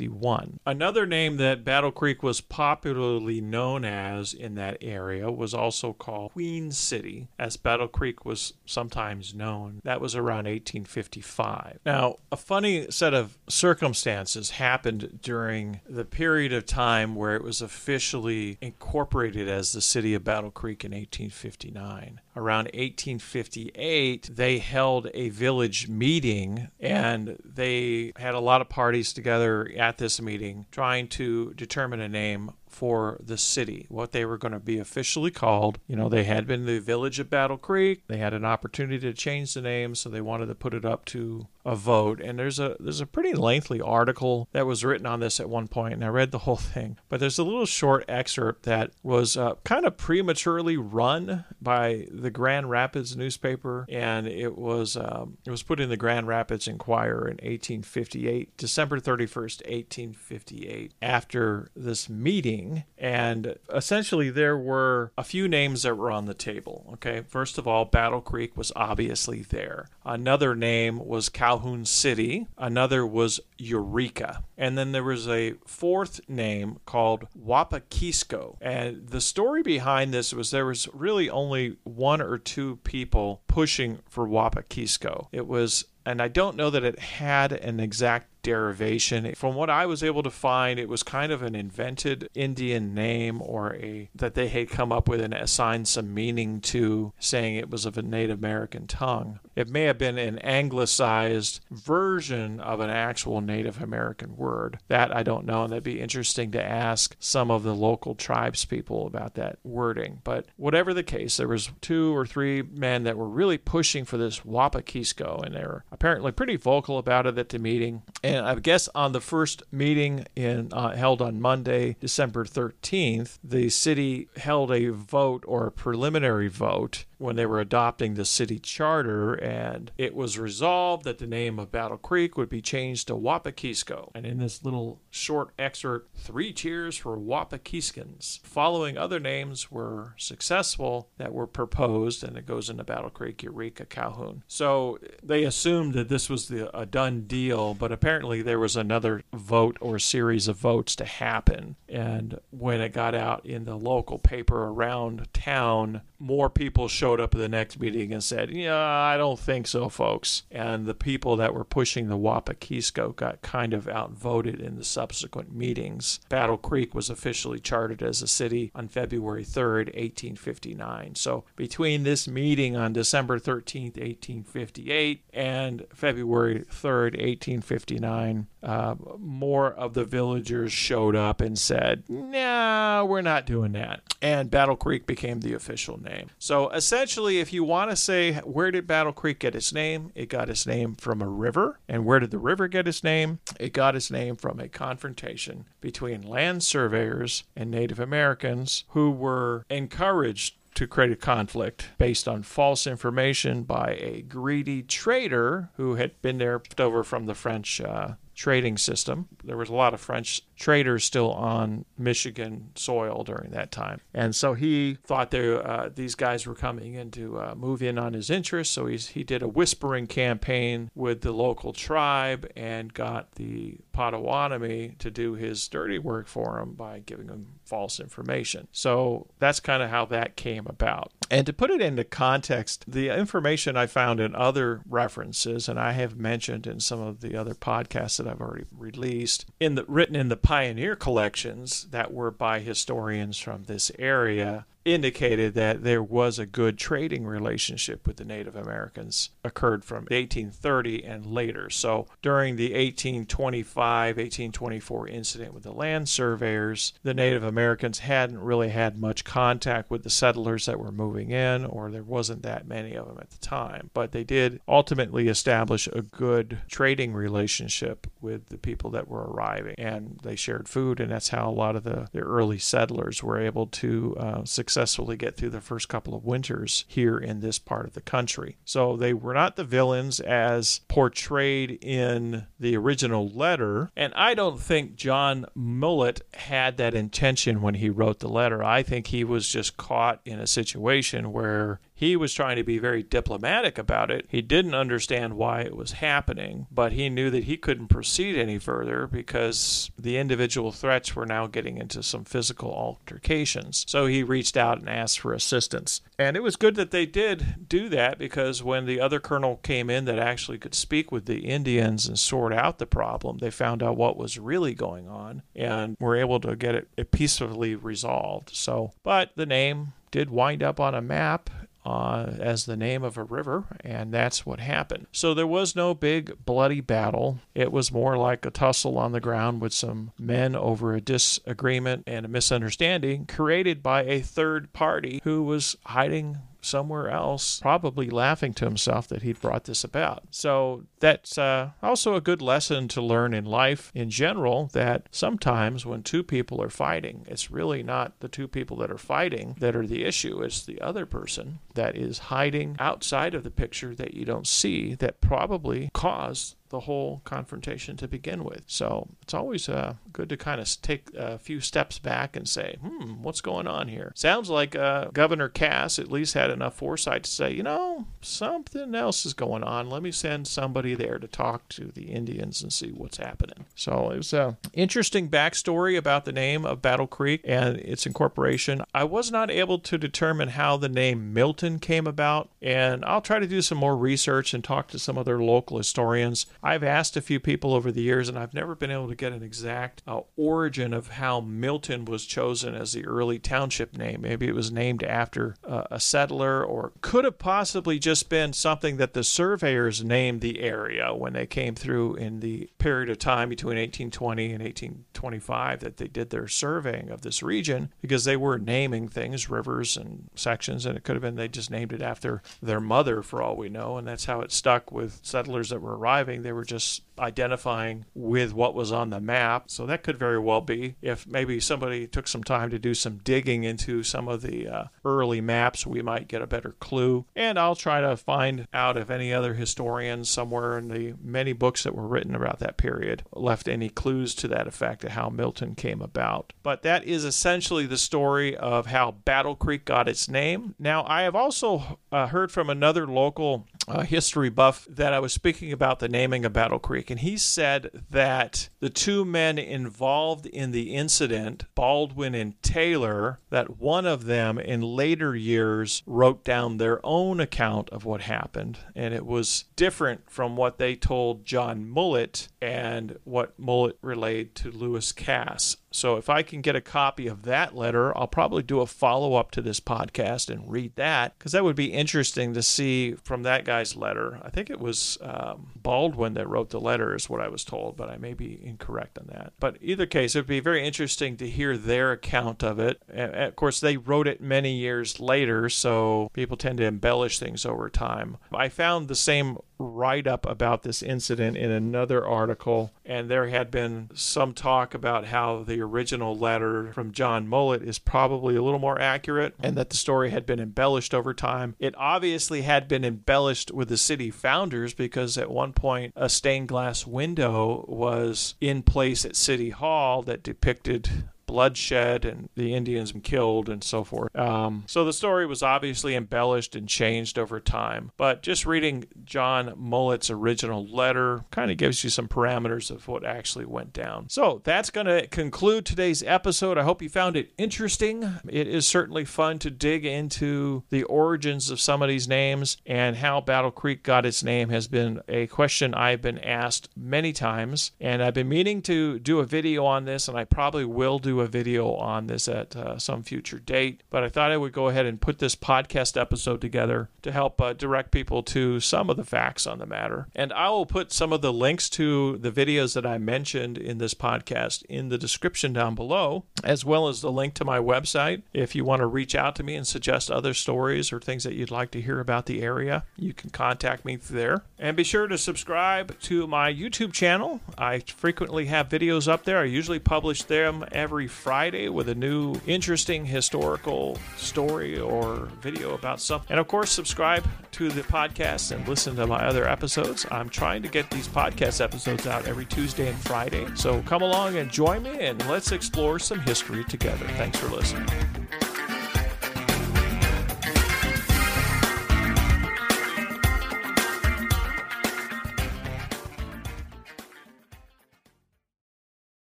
Another 0.66 1.06
name 1.06 1.38
that 1.38 1.64
Battle 1.64 1.92
Creek 1.92 2.22
was 2.22 2.42
popularly 2.42 3.42
known 3.42 3.86
as 3.86 4.34
in 4.34 4.56
that 4.56 4.78
area 4.82 5.32
was 5.32 5.54
also 5.54 5.94
called 5.94 6.32
Queen 6.34 6.72
City, 6.72 7.28
as 7.40 7.58
Battle 7.58 7.88
Creek 7.88 8.26
was 8.26 8.54
sometimes 8.66 9.34
known. 9.34 9.82
That 9.84 10.02
was 10.02 10.16
around 10.16 10.46
1855. 10.46 11.80
Now, 11.86 12.18
a 12.32 12.38
funny 12.38 12.90
set 12.90 13.14
of 13.14 13.38
circumstances 13.50 14.52
happened 14.52 15.20
during 15.22 15.82
the 15.88 16.06
period 16.06 16.54
of 16.54 16.66
time 16.66 17.16
where 17.16 17.36
it 17.36 17.44
was 17.44 17.62
officially 17.62 18.58
incorporated 18.62 19.48
as 19.48 19.72
the 19.72 19.82
city 19.82 20.14
of 20.14 20.24
Battle 20.24 20.52
Creek 20.52 20.84
in 20.84 20.92
1859 20.92 22.22
around 22.38 22.66
1858, 22.66 24.30
they 24.36 24.60
held 24.60 25.10
a 25.14 25.30
village 25.30 25.88
meeting 25.90 26.68
and 26.80 27.36
they 27.44 28.14
had 28.16 28.36
a 28.36 28.40
lot 28.40 28.62
of 28.62 28.70
parties 28.70 29.12
together 29.12 29.68
at 29.88 29.98
this 30.00 30.22
meeting 30.22 30.66
trying 30.70 31.08
to 31.08 31.54
determine 31.54 32.02
a 32.02 32.10
name 32.10 32.52
for 32.78 33.18
the 33.20 33.40
city, 33.40 33.88
what 33.90 34.12
they 34.12 34.24
were 34.24 34.38
going 34.38 34.52
to 34.52 34.60
be 34.60 34.78
officially 34.78 35.32
called. 35.32 35.80
You 35.88 35.96
know, 35.96 36.10
they 36.10 36.26
had 36.26 36.46
been 36.46 36.68
the 36.68 36.78
village 36.78 37.20
of 37.20 37.28
Battle 37.28 37.58
Creek. 37.58 38.04
They 38.08 38.18
had 38.18 38.36
an 38.36 38.46
opportunity 38.46 39.00
to 39.00 39.14
change 39.14 39.56
the 39.56 39.62
name, 39.62 39.96
so 39.96 40.10
they 40.10 40.22
wanted 40.22 40.46
to 40.46 40.54
put 40.54 40.76
it 40.76 40.86
up 40.86 41.04
to 41.06 41.48
a 41.68 41.76
vote. 41.76 42.22
And 42.22 42.40
there's 42.40 42.60
a 42.60 42.78
there's 42.80 43.02
a 43.02 43.06
pretty 43.06 43.34
lengthy 43.34 43.82
article 43.82 44.48
that 44.54 44.66
was 44.66 44.86
written 44.86 45.06
on 45.06 45.20
this 45.20 45.40
at 45.40 45.50
one 45.50 45.68
point, 45.68 45.96
and 45.96 46.06
I 46.06 46.08
read 46.08 46.32
the 46.32 46.40
whole 46.40 46.56
thing. 46.74 46.98
But 47.10 47.20
there's 47.20 47.38
a 47.38 47.44
little 47.44 47.66
short 47.66 48.06
excerpt 48.08 48.64
that 48.64 48.92
was 49.04 49.36
uh, 49.36 49.56
kind 49.64 49.86
of 49.86 49.98
prematurely 49.98 50.78
run 50.78 51.46
by 51.62 52.08
the 52.12 52.32
Grand 52.32 52.70
Rapids 52.70 53.18
newspaper, 53.18 53.86
and 53.90 54.28
it 54.28 54.56
was 54.58 54.96
um, 54.96 55.38
it 55.46 55.52
was 55.52 55.64
put 55.64 55.80
in 55.80 55.90
the 55.90 55.98
Grand 55.98 56.28
Rapids 56.28 56.68
Enquirer 56.68 57.28
in 57.28 57.38
1858, 57.38 58.56
December 58.56 59.00
31st, 59.00 59.66
1858. 59.68 60.94
After 61.02 61.70
this 61.76 62.08
meeting, 62.08 62.67
and 62.98 63.56
essentially 63.74 64.30
there 64.30 64.58
were 64.58 65.12
a 65.18 65.24
few 65.24 65.48
names 65.48 65.84
that 65.84 65.96
were 65.96 66.12
on 66.12 66.26
the 66.26 66.34
table. 66.34 66.90
Okay, 66.94 67.24
first 67.28 67.58
of 67.58 67.68
all, 67.68 67.86
Battle 67.86 68.22
Creek 68.22 68.56
was 68.58 68.72
obviously 68.76 69.42
there. 69.42 69.88
Another 70.06 70.56
name 70.56 71.06
was 71.06 71.30
Calhoun 71.30 71.86
City. 71.86 72.48
Another 72.58 73.06
was 73.06 73.40
Eureka. 73.58 74.44
And 74.58 74.78
then 74.78 74.92
there 74.92 75.04
was 75.04 75.28
a 75.28 75.54
fourth 75.66 76.22
name 76.28 76.80
called 76.86 77.28
Wapakisco. 77.38 78.58
And 78.62 79.08
the 79.08 79.22
story 79.22 79.64
behind 79.64 80.14
this 80.14 80.34
was 80.34 80.52
there 80.52 80.66
was 80.66 80.88
really 80.94 81.30
only 81.30 81.78
one 81.84 82.22
or 82.22 82.38
two 82.38 82.78
people 82.78 83.42
pushing 83.48 84.00
for 84.10 84.28
Wapakisco. 84.28 85.28
It 85.32 85.48
was 85.48 85.86
and 86.08 86.22
I 86.22 86.30
don't 86.30 86.56
know 86.56 86.70
that 86.70 86.86
it 86.86 87.00
had 87.00 87.52
an 87.52 87.82
exact 87.82 88.37
derivation. 88.48 89.36
From 89.36 89.56
what 89.56 89.70
I 89.70 89.86
was 89.86 90.02
able 90.02 90.24
to 90.24 90.32
find, 90.32 90.80
it 90.80 90.88
was 90.88 91.04
kind 91.04 91.34
of 91.34 91.42
an 91.42 91.54
invented 91.54 92.30
Indian 92.34 92.94
name 92.94 93.42
or 93.42 93.76
a 93.76 94.10
that 94.16 94.36
they 94.36 94.48
had 94.48 94.70
come 94.70 94.92
up 94.92 95.10
with 95.10 95.20
and 95.20 95.34
assigned 95.34 95.90
some 95.90 96.14
meaning 96.14 96.62
to, 96.62 97.12
saying 97.20 97.56
it 97.56 97.70
was 97.70 97.86
of 97.86 97.98
a 97.98 98.02
Native 98.02 98.38
American 98.38 98.88
tongue. 98.88 99.40
It 99.56 99.70
may 99.70 99.84
have 99.84 99.98
been 99.98 100.18
an 100.18 100.40
anglicized 100.40 101.60
version 101.72 102.62
of 102.62 102.80
an 102.80 102.90
actual 102.90 103.42
Native 103.42 103.82
American 103.82 104.38
word. 104.38 104.80
That 104.88 105.14
I 105.14 105.24
don't 105.24 105.46
know, 105.46 105.64
and 105.64 105.74
that'd 105.74 105.84
be 105.84 106.00
interesting 106.00 106.52
to 106.52 106.64
ask 106.64 107.18
some 107.20 107.52
of 107.52 107.64
the 107.64 107.76
local 107.76 108.16
tribes 108.16 108.64
people 108.64 109.08
about 109.08 109.34
that 109.34 109.60
wording. 109.64 110.22
But 110.24 110.46
whatever 110.56 110.94
the 110.94 111.04
case, 111.04 111.36
there 111.36 111.50
was 111.50 111.72
two 111.82 112.16
or 112.16 112.26
three 112.26 112.62
men 112.62 113.04
that 113.04 113.18
were 113.18 113.28
really 113.28 113.58
pushing 113.58 114.06
for 114.06 114.18
this 114.18 114.42
Wapakisco, 114.42 115.44
and 115.46 115.54
they 115.54 115.64
were 115.64 115.84
apparently 115.92 116.32
pretty 116.32 116.56
vocal 116.56 116.98
about 116.98 117.26
it 117.26 117.38
at 117.38 117.50
the 117.50 117.60
meeting. 117.60 118.04
And 118.24 118.37
I 118.46 118.56
guess 118.56 118.90
on 118.96 119.12
the 119.12 119.22
first 119.22 119.64
meeting 119.72 120.26
in 120.36 120.70
uh, 120.72 120.96
held 120.96 121.22
on 121.22 121.42
Monday, 121.42 121.96
December 122.00 122.46
13th, 122.46 123.40
the 123.44 123.70
city 123.70 124.28
held 124.38 124.72
a 124.72 124.90
vote 124.90 125.44
or 125.48 125.68
a 125.68 125.72
preliminary 125.72 126.48
vote 126.48 127.06
when 127.18 127.36
they 127.36 127.46
were 127.46 127.60
adopting 127.60 128.14
the 128.14 128.26
city 128.26 128.60
charter, 128.60 129.34
and 129.34 129.92
it 129.98 130.16
was 130.16 130.38
resolved 130.38 131.04
that 131.04 131.18
the 131.18 131.28
name 131.28 131.60
of 131.60 131.72
Battle 131.72 131.98
Creek 131.98 132.38
would 132.38 132.50
be 132.50 132.62
changed 132.62 133.08
to 133.08 133.16
Wapakisco. 133.16 134.12
And 134.14 134.26
in 134.26 134.38
this 134.38 134.64
little 134.64 135.02
short 135.10 135.50
excerpt, 135.58 136.16
three 136.16 136.54
cheers 136.54 136.98
for 136.98 137.18
Wapakiskans. 137.18 138.40
Following 138.44 138.98
other 138.98 139.20
names 139.20 139.72
were 139.72 140.14
successful 140.18 141.10
that 141.18 141.34
were 141.34 141.48
proposed, 141.48 142.24
and 142.24 142.38
it 142.38 142.46
goes 142.46 142.70
into 142.70 142.84
Battle 142.84 143.10
Creek, 143.10 143.44
Eureka, 143.44 143.86
Calhoun. 143.86 144.44
So 144.48 145.00
they 145.24 145.44
assumed 145.44 145.94
that 145.94 146.10
this 146.10 146.30
was 146.30 146.48
the, 146.48 146.76
a 146.78 146.86
done 146.86 147.22
deal, 147.22 147.74
but 147.74 147.92
apparently 147.92 148.42
there 148.42 148.60
was 148.60 148.76
another 148.76 149.24
vote 149.34 149.78
or 149.82 150.00
series 150.00 150.48
of 150.48 150.58
votes 150.58 150.96
to 150.98 151.06
happen. 151.06 151.76
And 151.90 152.40
when 152.52 152.82
it 152.82 152.94
got 152.94 153.16
out 153.16 153.46
in 153.46 153.66
the 153.66 153.76
local 153.76 154.20
paper 154.20 154.66
around 154.66 155.28
town, 155.34 156.02
more 156.20 156.50
people 156.50 156.88
showed 156.88 157.20
up 157.20 157.36
at 157.36 157.40
the 157.40 157.50
next 157.50 157.80
meeting 157.80 158.14
and 158.14 158.24
said, 158.24 158.52
Yeah, 158.52 158.76
I 158.78 159.18
don't 159.18 159.40
think 159.40 159.68
so, 159.68 159.90
folks. 159.90 160.44
And 160.52 160.86
the 160.86 160.94
people 160.94 161.36
that 161.38 161.54
were 161.54 161.64
pushing 161.64 162.08
the 162.08 162.18
Wapakisco 162.18 163.16
got 163.16 163.42
kind 163.42 163.74
of 163.74 163.88
outvoted 163.88 164.60
in 164.60 164.76
the 164.76 164.84
subsequent 164.84 165.54
meetings. 165.54 166.20
Battle 166.30 166.58
Creek 166.58 166.96
was 166.96 167.10
officially 167.10 167.60
chartered 167.60 168.02
as 168.02 168.22
a 168.22 168.28
city 168.28 168.72
on 168.74 168.88
February 168.88 169.44
3rd, 169.44 169.88
1859. 169.96 171.16
So 171.16 171.44
between 171.56 172.04
this 172.04 172.28
meeting 172.28 172.76
on 172.76 172.94
December 172.94 173.40
13th, 173.40 173.98
1858, 173.98 175.24
and 175.34 175.86
February 175.94 176.66
3rd, 176.70 177.18
1859, 177.18 178.48
uh, 178.64 178.96
more 179.20 179.72
of 179.72 179.94
the 179.94 180.04
villagers 180.04 180.72
showed 180.74 181.16
up 181.16 181.42
and 181.42 181.58
said, 181.58 182.04
No, 182.10 183.06
we're 183.08 183.22
not 183.22 183.46
doing 183.46 183.74
that. 183.74 184.02
And 184.22 184.50
Battle 184.50 184.76
Creek 184.76 185.06
became 185.06 185.42
the 185.42 185.54
official 185.54 186.02
name. 186.02 186.32
So 186.40 186.70
essentially, 186.70 187.40
if 187.40 187.54
you 187.54 187.64
want 187.64 187.92
to 187.92 187.96
say, 187.96 188.34
where 188.34 188.72
did 188.72 188.88
Battle 188.88 189.14
Creek 189.14 189.40
get 189.40 189.56
its 189.56 189.72
name? 189.72 190.12
It 190.16 190.30
got 190.30 190.50
its 190.50 190.66
name 190.66 190.96
from 190.96 191.22
a 191.22 191.28
river. 191.28 191.80
And 191.88 192.06
where 192.06 192.20
did 192.20 192.32
the 192.32 192.40
river 192.40 192.68
get 192.68 192.88
its 192.88 193.04
name? 193.04 193.40
It 193.60 193.74
got 193.74 193.96
its 193.96 194.10
name 194.10 194.36
from 194.36 194.60
a 194.60 194.68
confrontation 194.68 195.66
between 195.82 196.22
land 196.22 196.64
surveyors 196.64 197.44
and 197.56 197.70
Native 197.70 198.00
Americans 198.00 198.86
who 198.90 199.12
were 199.12 199.66
encouraged 199.70 200.56
to 200.78 200.86
create 200.86 201.12
a 201.12 201.16
conflict 201.16 201.90
based 201.98 202.28
on 202.28 202.44
false 202.44 202.86
information 202.86 203.64
by 203.64 203.98
a 204.00 204.22
greedy 204.22 204.84
trader 204.84 205.70
who 205.76 205.96
had 205.96 206.22
been 206.22 206.38
there 206.38 206.62
over 206.78 207.04
from 207.04 207.26
the 207.26 207.34
French 207.34 207.82
uh, 207.82 208.10
trading 208.38 208.78
system. 208.78 209.28
There 209.44 209.58
was 209.58 209.68
a 209.68 209.74
lot 209.74 209.96
of 209.96 210.00
French 210.00 210.44
traders 210.56 211.04
still 211.04 211.32
on 211.32 211.86
Michigan 211.98 212.70
soil 212.76 213.24
during 213.24 213.50
that 213.52 213.72
time. 213.72 214.00
And 214.14 214.36
so 214.36 214.54
he 214.54 215.00
thought 215.04 215.32
there, 215.32 215.68
uh, 215.68 215.90
these 215.94 216.14
guys 216.14 216.46
were 216.46 216.54
coming 216.54 216.94
in 216.94 217.10
to 217.12 217.40
uh, 217.40 217.56
move 217.56 217.82
in 217.82 217.98
on 217.98 218.14
his 218.14 218.30
interests. 218.30 218.76
So 218.76 218.86
he's, 218.86 219.08
he 219.08 219.24
did 219.24 219.42
a 219.42 219.48
whispering 219.48 220.06
campaign 220.06 220.92
with 220.94 221.22
the 221.22 221.32
local 221.32 221.74
tribe 221.74 222.50
and 222.56 222.94
got 222.94 223.34
the 223.34 223.80
Potawatomi 223.92 224.96
to 225.00 225.10
do 225.10 225.34
his 225.34 225.68
dirty 225.68 225.98
work 225.98 226.28
for 226.28 226.60
him 226.60 226.74
by 226.74 227.00
giving 227.00 227.30
him 227.30 227.48
false 227.66 228.00
information. 228.00 228.68
So 228.72 229.28
that's 229.40 229.60
kind 229.60 229.82
of 229.82 229.90
how 229.90 230.06
that 230.06 230.36
came 230.36 230.68
about. 230.68 231.12
And 231.30 231.46
to 231.46 231.54
put 231.54 231.72
it 231.72 231.82
into 231.82 232.04
context, 232.04 232.86
the 232.88 233.10
information 233.10 233.76
I 233.76 233.88
found 233.88 234.20
in 234.20 234.36
other 234.36 234.82
references, 234.88 235.68
and 235.68 235.80
I 235.80 235.92
have 235.92 236.18
mentioned 236.18 236.66
in 236.66 236.80
some 236.80 237.02
of 237.02 237.22
the 237.22 237.36
other 237.36 237.54
podcasts 237.54 238.18
that 238.18 238.28
I've 238.28 238.42
already 238.42 238.66
released, 238.72 239.46
in 239.60 239.76
the 239.76 239.86
written 239.88 240.16
in 240.16 240.30
the 240.30 240.38
pioneer 240.38 240.96
collections 240.96 241.88
that 241.92 242.14
were 242.14 242.32
by 242.32 242.60
historians 242.60 243.38
from 243.38 243.64
this 243.64 243.92
area, 244.00 244.66
indicated 244.88 245.54
that 245.56 245.84
there 245.84 246.04
was 246.04 246.40
a 246.40 246.46
good 246.46 246.78
trading 246.78 247.26
relationship 247.26 248.08
with 248.08 248.18
the 248.18 248.26
Native 248.26 248.56
Americans 248.56 249.30
occurred 249.44 249.84
from 249.84 250.06
1830 250.06 251.04
and 251.04 251.26
later. 251.26 251.70
So 251.70 252.08
during 252.22 252.56
the 252.56 252.74
1825 252.74 254.18
1824 254.18 255.08
incident 255.08 255.54
with 255.54 255.64
the 255.64 255.72
land 255.72 256.10
surveyors, 256.10 256.94
the 257.04 257.14
Native 257.14 257.44
Americans 257.44 258.00
hadn't 258.00 258.40
really 258.40 258.70
had 258.70 258.98
much 258.98 259.24
contact 259.24 259.90
with 259.90 260.04
the 260.04 260.10
settlers 260.10 260.66
that 260.66 260.80
were 260.80 260.92
moving 260.92 261.32
in, 261.32 261.66
or 261.66 261.92
there 261.92 262.04
wasn't 262.04 262.44
that 262.44 262.68
many 262.68 262.96
of 262.96 263.08
them 263.08 263.18
at 263.20 263.30
the 263.32 263.38
time. 263.38 263.90
But 263.94 264.12
they 264.12 264.24
did 264.24 264.62
ultimately 264.68 265.28
establish 265.28 265.88
a 265.88 266.02
good 266.02 266.60
trading 266.70 267.14
relationship 267.14 268.08
with 268.22 268.50
the 268.50 268.58
people 268.58 268.90
that 268.92 269.08
were 269.08 269.26
arriving, 269.26 269.76
and 269.78 270.20
they 270.24 270.36
shared 270.36 270.70
food, 270.70 271.00
and 271.00 271.12
that's 271.12 271.30
how 271.30 271.50
a 271.50 271.52
lot 271.52 271.76
of 271.76 271.84
the, 271.84 272.08
the 272.12 272.20
early 272.20 272.58
settlers 272.58 273.22
were 273.22 273.40
able 273.40 273.68
to 273.68 274.16
uh, 274.18 274.44
successfully 274.46 274.77
get 275.18 275.36
through 275.36 275.50
the 275.50 275.62
first 275.62 275.90
couple 275.90 276.16
of 276.16 276.26
winters 276.26 276.86
here 276.88 277.18
in 277.18 277.40
this 277.40 277.60
part 277.60 277.86
of 277.86 277.94
the 277.94 278.02
country. 278.02 278.58
So 278.66 278.96
they 278.96 279.14
were 279.14 279.34
not 279.34 279.56
the 279.56 279.64
villains 279.64 280.20
as 280.20 280.82
portrayed 280.88 281.80
in 281.82 282.48
the 282.60 282.78
original 282.78 283.28
letter, 283.30 283.92
and 283.96 284.14
I 284.16 284.34
don't 284.34 284.60
think 284.60 284.96
John 284.96 285.46
Mullett 285.56 286.22
had 286.34 286.78
that 286.78 286.94
intention 286.94 287.62
when 287.62 287.76
he 287.76 287.90
wrote 287.90 288.20
the 288.20 288.30
letter. 288.30 288.64
I 288.64 288.84
think 288.84 289.08
he 289.08 289.24
was 289.24 289.50
just 289.50 289.78
caught 289.78 290.22
in 290.26 290.40
a 290.40 290.48
situation 290.48 291.32
where 291.32 291.80
he 291.98 292.16
was 292.16 292.32
trying 292.32 292.58
to 292.58 292.64
be 292.64 292.78
very 292.78 293.02
diplomatic 293.02 293.80
about 293.80 294.12
it. 294.12 294.28
He 294.30 294.44
didn't 294.44 294.76
understand 294.76 295.34
why 295.34 295.62
it 295.62 295.76
was 295.76 295.94
happening, 295.94 296.68
but 296.70 296.92
he 296.92 297.10
knew 297.10 297.32
that 297.32 297.46
he 297.46 297.58
couldn't 297.58 297.88
proceed 297.88 298.38
any 298.38 298.60
further 298.60 299.08
because 299.08 299.90
the 299.98 300.16
individual 300.18 300.72
threats 300.72 301.16
were 301.16 301.26
now 301.26 301.48
getting 301.48 301.80
into 301.80 302.04
some 302.04 302.24
physical 302.24 302.72
altercations. 302.72 303.84
So 303.88 304.06
he 304.06 304.22
reached 304.22 304.56
out 304.56 304.78
and 304.78 304.88
asked 304.88 305.22
for 305.22 305.34
assistance. 305.34 306.02
And 306.20 306.38
it 306.38 306.44
was 306.44 306.56
good 306.56 306.76
that 306.76 306.92
they 306.92 307.08
did 307.08 307.68
do 307.68 307.90
that 307.90 308.20
because 308.20 308.62
when 308.62 308.86
the 308.86 309.02
other 309.02 309.20
colonel 309.20 309.56
came 309.56 309.90
in 309.90 310.06
that 310.06 310.20
actually 310.20 310.60
could 310.60 310.76
speak 310.76 311.12
with 311.12 311.26
the 311.26 311.48
Indians 311.48 312.08
and 312.08 312.20
sort 312.20 312.54
out 312.54 312.78
the 312.78 312.86
problem, 312.86 313.40
they 313.40 313.50
found 313.50 313.82
out 313.82 313.98
what 313.98 314.18
was 314.18 314.38
really 314.38 314.76
going 314.76 315.08
on 315.08 315.42
and 315.56 315.98
were 316.00 316.16
able 316.16 316.40
to 316.42 316.56
get 316.56 316.76
it 316.76 317.10
peacefully 317.10 317.74
resolved. 317.74 318.52
So, 318.56 318.92
but 319.02 319.32
the 319.36 319.48
name 319.48 319.94
did 320.12 320.30
wind 320.30 320.64
up 320.64 320.80
on 320.80 320.96
a 320.96 321.02
map 321.02 321.50
uh, 321.88 322.34
as 322.40 322.66
the 322.66 322.76
name 322.76 323.02
of 323.02 323.18
a 323.18 323.24
river, 323.24 323.64
and 323.80 324.14
that's 324.14 324.46
what 324.46 324.60
happened. 324.60 325.08
So 325.14 325.34
there 325.34 325.48
was 325.48 325.74
no 325.74 325.94
big 325.94 326.46
bloody 326.46 326.82
battle. 326.82 327.40
It 327.56 327.72
was 327.72 327.94
more 327.94 328.18
like 328.18 328.46
a 328.46 328.52
tussle 328.52 328.98
on 328.98 329.14
the 329.14 329.22
ground 329.22 329.62
with 329.62 329.72
some 329.72 330.12
men 330.20 330.54
over 330.54 330.94
a 330.94 331.00
disagreement 331.00 332.04
and 332.06 332.26
a 332.26 332.30
misunderstanding 332.30 333.26
created 333.26 333.82
by 333.82 334.04
a 334.04 334.20
third 334.20 334.74
party 334.74 335.22
who 335.24 335.44
was 335.44 335.78
hiding 335.86 336.40
somewhere 336.68 337.10
else, 337.10 337.60
probably 337.62 338.10
laughing 338.10 338.54
to 338.56 338.66
himself 338.66 339.08
that 339.08 339.24
he'd 339.24 339.42
brought 339.42 339.64
this 339.64 339.84
about. 339.84 340.24
So 340.32 340.84
that's 341.00 341.38
uh, 341.38 341.72
also 341.82 342.16
a 342.16 342.22
good 342.22 342.42
lesson 342.42 342.88
to 342.90 343.02
learn 343.02 343.34
in 343.34 343.46
life 343.46 343.92
in 343.96 344.10
general 344.10 344.70
that 344.74 345.08
sometimes 345.12 345.86
when 345.86 346.04
two 346.04 346.24
people 346.24 346.62
are 346.62 346.70
fighting, 346.70 347.26
it's 347.28 347.52
really 347.52 347.84
not 347.84 348.20
the 348.20 348.28
two 348.28 348.48
people 348.48 348.78
that 348.78 348.92
are 348.92 348.98
fighting 348.98 349.56
that 349.60 349.76
are 349.76 349.88
the 349.88 350.04
issue, 350.04 350.42
it's 350.42 350.66
the 350.66 350.82
other 350.82 351.06
person 351.06 351.60
that 351.76 351.96
is 351.96 352.20
hiding 352.20 352.76
outside 352.80 353.34
of 353.34 353.44
the 353.44 353.52
picture 353.52 353.96
that 353.96 354.14
you 354.14 354.26
don't 354.26 354.48
see 354.48 354.96
that 354.96 355.22
probably 355.22 355.90
caused 355.94 356.56
the 356.70 356.82
whole 356.82 357.22
confrontation 357.24 357.98
to 357.98 358.08
begin 358.08 358.44
with. 358.44 358.64
So 358.68 359.08
it's 359.22 359.34
always 359.34 359.70
uh, 359.70 359.96
good 360.12 360.30
to 360.30 360.38
kind 360.38 360.60
of 360.60 360.82
take 360.82 361.10
a 361.16 361.38
few 361.38 361.60
steps 361.60 362.00
back 362.00 362.36
and 362.36 362.48
say, 362.48 362.78
hmm, 362.82 363.24
what's 363.24 363.42
going 363.42 363.68
on 363.68 363.88
here? 363.88 364.12
Sounds 364.16 364.50
like 364.50 364.76
uh, 364.76 365.06
Governor 365.14 365.50
Cass 365.50 366.00
at 366.00 366.12
least 366.12 366.34
had 366.34 366.50
enough 366.50 366.76
foresight 366.76 367.24
to 367.24 367.32
say, 367.32 367.52
you 367.52 367.64
know, 367.64 368.06
something 368.22 368.96
else 368.96 369.26
is 369.26 369.34
going 369.34 369.64
on. 369.64 369.90
Let 369.90 370.04
me 370.04 370.12
send 370.12 370.48
somebody 370.48 370.96
there 370.96 371.20
to 371.20 371.28
talk 371.28 371.70
to 371.70 371.86
the 371.86 372.12
Indians 372.12 372.62
and 372.62 372.72
see 372.72 372.92
what's 372.92 373.18
happening. 373.18 373.66
So 373.76 374.12
it 374.12 374.18
was 374.18 374.34
an 374.34 374.58
interesting 374.74 375.30
backstory 375.30 375.98
about 375.98 376.26
the 376.26 376.32
name 376.32 376.66
of 376.66 376.82
Battle 376.82 377.08
Creek 377.08 377.42
and 377.44 377.78
its 377.78 378.06
incorporation. 378.06 378.82
I 378.94 379.04
was 379.04 379.32
not 379.32 379.52
able 379.52 379.80
to 379.80 379.98
determine 379.98 380.50
how 380.50 380.78
the 380.78 380.90
name 380.90 381.34
Milton 381.34 381.80
came 381.80 382.08
about, 382.08 382.50
and 382.62 383.04
I'll 383.06 383.22
try 383.22 383.40
to 383.40 383.48
do 383.48 383.62
some 383.62 383.78
more 383.78 383.96
research 383.96 384.54
and 384.54 384.64
talk 384.64 384.88
to 384.90 385.00
some 385.00 385.18
other 385.18 385.42
local 385.42 385.78
historians. 385.78 386.46
I've 386.64 386.84
asked 386.84 387.16
a 387.16 387.22
few 387.22 387.40
people 387.40 387.74
over 387.74 387.92
the 387.92 388.02
years, 388.02 388.30
and 388.30 388.38
I've 388.38 388.54
never 388.54 388.76
been 388.76 388.92
able 388.92 389.08
to 389.10 389.16
get 389.16 389.34
an 389.34 389.44
exact 389.44 390.02
uh, 390.08 390.22
origin 390.36 390.94
of 390.94 391.10
how 391.10 391.40
Milton 391.40 392.06
was 392.06 392.26
chosen 392.26 392.76
as 392.76 392.94
the 392.94 393.06
early 393.06 393.40
township 393.40 393.96
name. 393.96 394.22
Maybe 394.22 394.48
it 394.48 394.56
was 394.56 394.72
named 394.72 395.04
after 395.04 395.56
uh, 395.64 395.84
a 395.92 396.00
settler, 396.00 396.64
or 396.64 396.94
could 397.02 397.26
have 397.26 397.38
possibly 397.38 398.00
just 398.00 398.30
been 398.30 398.54
something 398.54 398.98
that 398.98 399.14
the 399.14 399.24
surveyors 399.24 400.04
named 400.04 400.42
the 400.42 400.62
area 400.62 401.14
when 401.14 401.34
they 401.34 401.46
came 401.46 401.76
through 401.76 402.16
in 402.16 402.40
the 402.40 402.70
period 402.80 403.10
of 403.10 403.20
time 403.20 403.50
between 403.50 403.78
1820 403.78 404.46
and 404.54 404.64
1825 404.64 405.80
that 405.80 405.98
they 405.98 406.08
did 406.08 406.30
their 406.30 406.48
surveying 406.48 407.10
of 407.10 407.22
this 407.22 407.44
region 407.44 407.94
because 408.02 408.26
they 408.26 408.38
were 408.38 408.58
naming 408.58 409.08
things, 409.08 409.50
rivers 409.50 409.98
and 409.98 410.30
sections, 410.36 410.86
and 410.86 410.98
it 410.98 411.04
could 411.04 411.16
have 411.16 411.22
been 411.22 411.36
they 411.36 411.48
just 411.48 411.72
named 411.72 411.94
it 411.94 412.02
after 412.02 412.42
their 412.62 412.80
mother 412.80 413.22
for 413.22 413.42
all 413.42 413.56
we 413.56 413.70
know, 413.70 413.98
and 413.98 414.08
that's 414.08 414.26
how 414.26 414.42
it 414.42 414.52
stuck 414.52 414.92
with 414.92 415.20
settlers 415.22 415.70
that 415.70 415.82
were 415.82 415.98
arriving 415.98 416.42
they 416.48 416.54
were 416.58 416.66
just 416.66 417.04
identifying 417.20 418.06
with 418.14 418.54
what 418.54 418.76
was 418.76 418.92
on 418.92 419.10
the 419.10 419.20
map. 419.20 419.70
So 419.70 419.86
that 419.86 420.04
could 420.04 420.18
very 420.18 420.40
well 420.40 420.62
be 420.62 420.96
if 421.02 421.26
maybe 421.28 421.60
somebody 421.60 422.08
took 422.08 422.28
some 422.28 422.44
time 422.44 422.70
to 422.72 422.80
do 422.80 422.94
some 422.94 423.18
digging 423.24 423.64
into 423.64 424.04
some 424.04 424.28
of 424.28 424.42
the 424.42 424.68
uh, 424.68 424.84
early 425.06 425.40
maps, 425.40 425.86
we 425.86 426.02
might 426.02 426.28
get 426.28 426.42
a 426.42 426.48
better 426.48 426.76
clue. 426.80 427.26
And 427.36 427.58
I'll 427.58 427.76
try 427.76 428.02
to 428.02 428.18
find 428.18 428.68
out 428.74 428.98
if 428.98 429.10
any 429.10 429.34
other 429.34 429.54
historians 429.54 430.30
somewhere 430.30 430.78
in 430.78 430.90
the 430.90 431.14
many 431.22 431.54
books 431.54 431.84
that 431.84 431.96
were 431.96 432.08
written 432.08 432.36
about 432.36 432.60
that 432.60 432.78
period 432.78 433.24
left 433.32 433.68
any 433.68 433.90
clues 433.90 434.36
to 434.36 434.48
that 434.50 434.68
effect 434.68 435.04
of 435.04 435.12
how 435.12 435.30
Milton 435.30 435.76
came 435.76 436.02
about. 436.02 436.54
But 436.64 436.82
that 436.84 437.04
is 437.06 437.24
essentially 437.24 437.86
the 437.86 437.98
story 437.98 438.56
of 438.58 438.88
how 438.88 439.12
Battle 439.12 439.56
Creek 439.56 439.86
got 439.86 440.10
its 440.10 440.28
name. 440.28 440.76
Now, 440.80 441.06
I 441.08 441.22
have 441.22 441.36
also 441.36 442.00
uh, 442.12 442.28
heard 442.28 442.52
from 442.52 442.70
another 442.70 443.06
local 443.06 443.68
uh, 443.88 444.02
history 444.02 444.50
buff 444.50 444.86
that 444.90 445.14
I 445.14 445.20
was 445.20 445.34
speaking 445.34 445.72
about 445.72 446.00
the 446.00 446.10
naming 446.10 446.44
of 446.46 446.54
Battle 446.54 446.80
Creek, 446.80 447.10
and 447.10 447.20
he 447.20 447.38
said 447.38 448.04
that 448.10 448.70
the 448.80 448.90
two 448.90 449.24
men 449.24 449.58
involved 449.58 450.46
in 450.46 450.72
the 450.72 450.94
incident, 450.94 451.64
Baldwin 451.74 452.36
and 452.36 452.62
Taylor, 452.62 453.40
that 453.50 453.78
one 453.78 454.06
of 454.06 454.26
them 454.26 454.60
in 454.60 454.82
later 454.82 455.36
years 455.36 456.04
wrote 456.06 456.44
down 456.44 456.78
their 456.78 457.00
own 457.06 457.40
account 457.40 457.90
of 457.90 458.04
what 458.04 458.22
happened, 458.22 458.80
and 458.96 459.14
it 459.14 459.26
was 459.26 459.66
different 459.76 460.30
from 460.30 460.58
what 460.58 460.78
they 460.78 460.96
told 460.96 461.46
John 461.46 461.86
Mullett 461.86 462.50
and 462.62 463.18
what 463.24 463.58
Mullett 463.60 463.98
relayed 464.02 464.54
to 464.56 464.72
Lewis 464.72 465.12
Cass. 465.12 465.78
So 465.92 466.18
if 466.18 466.30
I 466.30 466.44
can 466.44 466.62
get 466.62 466.76
a 466.76 466.82
copy 466.82 467.28
of 467.28 467.44
that 467.44 467.76
letter, 467.76 468.16
I'll 468.18 468.28
probably 468.28 468.64
do 468.64 468.82
a 468.82 468.86
follow 468.86 469.36
up 469.36 469.52
to 469.52 469.62
this 469.62 469.80
podcast 469.80 470.50
and 470.50 470.70
read 470.70 470.96
that 470.96 471.38
because 471.38 471.54
that 471.54 471.64
would 471.64 471.76
be 471.76 471.94
interesting 471.94 472.54
to 472.54 472.62
see 472.62 473.14
from 473.24 473.44
that 473.44 473.66
guy's 473.66 473.96
letter. 473.96 474.40
I 474.44 474.50
think 474.50 474.70
it 474.70 474.80
was 474.80 475.18
um, 475.22 475.72
Baldwin 475.76 476.34
that 476.34 476.48
wrote 476.48 476.70
the 476.70 476.80
letter, 476.80 477.16
is 477.16 477.30
what 477.30 477.42
I 477.42 477.48
was 477.48 477.64
told, 477.64 477.96
but 477.96 478.10
I 478.10 478.18
may 478.18 478.34
be 478.34 478.60
incorrect 478.64 479.18
on 479.18 479.28
that. 479.28 479.54
But 479.60 479.78
either 479.82 480.06
case, 480.06 480.36
it 480.36 480.40
would 480.40 480.48
be 480.48 480.60
very 480.60 480.86
interesting 480.86 481.38
to 481.38 481.50
hear 481.50 481.78
their 481.78 482.12
account 482.12 482.64
of 482.64 482.80
it. 482.80 483.02
And 483.08 483.34
of 483.36 483.56
course, 483.56 483.80
they 483.80 483.98
wrote 483.98 484.28
it 484.28 484.42
many 484.42 484.74
years 484.74 485.20
later, 485.20 485.70
so 485.70 486.30
people 486.34 486.58
tend 486.58 486.80
to 486.80 486.86
embellish 486.86 487.40
things 487.40 487.66
over 487.66 487.90
time. 487.90 488.38
I 488.54 488.70
found 488.70 489.08
the 489.08 489.16
same 489.16 489.58
write 489.80 490.28
up 490.28 490.46
about 490.46 490.84
this 490.84 491.02
incident 491.02 491.58
in 491.58 491.72
another 491.72 492.26
article, 492.26 492.92
and 493.06 493.30
there 493.30 493.48
had 493.48 493.72
been 493.72 494.10
some 494.14 494.54
talk 494.54 494.94
about 494.94 495.26
how 495.26 495.64
the 495.64 495.82
original 495.82 496.38
letter 496.38 496.92
from 496.94 497.12
John 497.12 497.48
Mullett 497.48 497.84
is 497.84 498.00
probably 498.00 498.56
a 498.56 498.64
little 498.64 498.80
more 498.80 499.00
accurate 499.00 499.54
and 499.60 499.76
that 499.78 499.90
the 499.90 499.98
story 499.98 500.32
had 500.32 500.46
been 500.46 500.60
embellished 500.60 501.14
over 501.14 501.34
time. 501.34 501.76
It 501.80 501.96
obviously 501.98 502.62
had 502.64 502.88
been 502.88 503.06
embellished 503.06 503.72
with 503.72 503.90
the 503.90 503.98
city 503.98 504.32
founders 504.32 504.94
because 504.94 505.38
at 505.38 505.52
one 505.52 505.74
point 505.74 506.14
a 506.16 506.30
stained 506.30 506.68
glass 506.68 507.06
window 507.06 507.86
was 507.88 508.56
in 508.62 508.84
place 508.84 509.26
at 509.26 509.36
City 509.36 509.70
Hall 509.70 510.22
that 510.24 510.44
depicted 510.44 511.10
bloodshed 511.48 512.26
and 512.26 512.50
the 512.56 512.76
Indians 512.76 513.14
killed 513.24 513.70
and 513.70 513.84
so 513.84 514.04
forth. 514.04 514.36
Um, 514.36 514.84
so 514.86 515.04
the 515.04 515.14
story 515.14 515.48
was 515.48 515.64
obviously 515.64 516.14
embellished 516.14 516.76
and 516.76 516.88
changed 516.88 517.40
over 517.40 517.60
time. 517.60 518.12
But 518.18 518.44
just 518.44 518.66
reading 518.66 519.06
John 519.24 519.74
Mullett's 519.76 520.30
original 520.30 520.86
letter 520.86 521.46
kind 521.50 521.72
of 521.72 521.78
gives 521.78 522.04
you 522.04 522.10
some 522.10 522.28
parameters 522.28 522.92
of 522.92 523.08
what 523.08 523.26
actually 523.26 523.66
went 523.66 523.94
down. 523.94 524.30
So 524.30 524.62
that's 524.64 524.90
going 524.90 525.08
to 525.08 525.26
conclude 525.28 525.86
today's 525.86 526.22
episode. 526.22 526.78
I 526.78 526.84
hope 526.84 527.02
you 527.02 527.10
found 527.10 527.36
it 527.36 527.52
interesting. 527.58 528.36
It 528.48 528.68
is 528.68 528.88
certainly 528.88 529.26
fun 529.26 529.58
to 529.60 529.72
dig 529.72 530.06
into 530.06 530.84
the 530.90 531.04
origins 531.04 531.72
of 531.72 531.80
some 531.80 532.02
of 532.02 532.10
these 532.10 532.28
names 532.28 532.78
and 532.86 533.16
how 533.16 533.42
Battle 533.42 533.72
Creek 533.72 534.04
got 534.04 534.26
its 534.26 534.44
name 534.44 534.70
has 534.70 534.88
been 534.88 535.22
a 535.28 535.48
question 535.48 535.94
I've 535.94 536.22
been 536.22 536.40
asked 536.40 536.90
many 536.96 537.32
times. 537.32 537.92
And 538.02 538.22
I've 538.22 538.34
been 538.34 538.50
meaning 538.50 538.82
to 538.84 539.20
do 539.20 539.40
a 539.40 539.46
video 539.46 539.86
on 539.86 540.06
this, 540.06 540.28
and 540.28 540.38
I 540.38 540.44
probably 540.44 540.86
will 540.86 541.20
do 541.20 541.37
a 541.42 541.48
video 541.48 541.94
on 541.94 542.28
this 542.28 542.48
at 542.48 542.76
uh, 542.76 542.98
some 542.98 543.24
future 543.24 543.60
date. 543.60 544.04
But 544.10 544.24
I 544.24 544.30
thought 544.30 544.52
I 544.52 544.58
would 544.58 544.74
go 544.74 544.88
ahead 544.88 545.06
and 545.06 545.22
put 545.22 545.40
this 545.40 545.56
podcast 545.56 546.20
episode 546.20 546.62
together 546.62 547.10
to 547.22 547.32
help 547.32 547.62
uh, 547.62 547.74
direct 547.74 548.12
people 548.12 548.44
to 548.44 548.80
some 548.80 549.10
of 549.10 549.18
the 549.18 549.24
facts 549.24 549.68
on 549.68 549.80
the 549.80 549.86
matter. 549.86 550.28
And 550.36 550.54
I 550.54 550.70
will 550.70 550.86
put 550.86 551.12
some 551.12 551.34
of 551.34 551.42
the 551.42 551.54
links 551.54 551.90
to 551.92 552.38
the 552.38 552.52
videos 552.52 552.94
that 552.94 553.06
I 553.06 553.18
mentioned 553.18 553.78
in 553.78 553.98
this 553.98 554.14
podcast 554.14 554.84
in 554.86 555.10
the 555.10 555.18
description 555.18 555.74
down 555.74 555.96
below, 555.96 556.46
as 556.64 556.86
well 556.86 557.08
as 557.08 557.22
the 557.22 557.32
link 557.32 557.54
to 557.56 557.66
my 557.66 557.80
website. 557.80 558.44
If 558.54 558.76
you 558.76 558.84
want 558.84 559.02
to 559.02 559.08
reach 559.08 559.36
out 559.36 559.56
to 559.58 559.64
me 559.64 559.76
and 559.76 559.86
suggest 559.86 560.32
other 560.32 560.54
stories 560.54 561.12
or 561.12 561.20
things 561.20 561.44
that 561.44 561.54
you'd 561.54 561.72
like 561.72 561.92
to 561.92 562.02
hear 562.02 562.20
about 562.20 562.46
the 562.46 562.62
area, 562.62 563.04
you 563.16 563.34
can 563.34 563.50
contact 563.50 564.06
me 564.06 564.16
there. 564.16 564.64
And 564.80 564.96
be 564.96 565.04
sure 565.04 565.28
to 565.28 565.38
subscribe 565.38 566.20
to 566.22 566.48
my 566.48 566.74
YouTube 566.74 567.14
channel. 567.14 567.62
I 567.78 568.00
frequently 568.00 568.66
have 568.66 568.90
videos 568.90 569.28
up 569.28 569.44
there. 569.44 569.60
I 569.60 569.66
usually 569.66 570.00
publish 570.00 570.44
them 570.44 570.86
Friday 571.28 571.90
with 571.90 572.10
a 572.10 572.16
new 572.16 572.56
interesting 572.66 573.26
historical 573.26 574.18
story 574.38 575.00
or 575.00 575.50
video 575.62 575.94
about 575.94 576.20
something. 576.20 576.48
And 576.50 576.60
of 576.60 576.68
course, 576.68 576.92
subscribe 576.92 577.48
to 577.74 577.90
the 577.90 578.02
podcast 578.02 578.72
and 578.72 578.88
listen 578.88 579.16
to 579.18 579.28
my 579.28 579.46
other 579.46 579.68
episodes. 579.68 580.26
I'm 580.32 580.50
trying 580.50 580.82
to 580.84 580.88
get 580.90 581.10
these 581.12 581.28
podcast 581.28 581.82
episodes 581.82 582.26
out 582.28 582.48
every 582.48 582.66
Tuesday 582.66 583.08
and 583.08 583.18
Friday. 583.20 583.68
So 583.76 584.02
come 584.04 584.22
along 584.22 584.58
and 584.58 584.72
join 584.72 585.04
me 585.04 585.20
and 585.20 585.46
let's 585.48 585.72
explore 585.72 586.20
some 586.20 586.40
history 586.40 586.84
together. 586.86 587.28
Thanks 587.38 587.60
for 587.60 587.68
listening. 587.68 588.08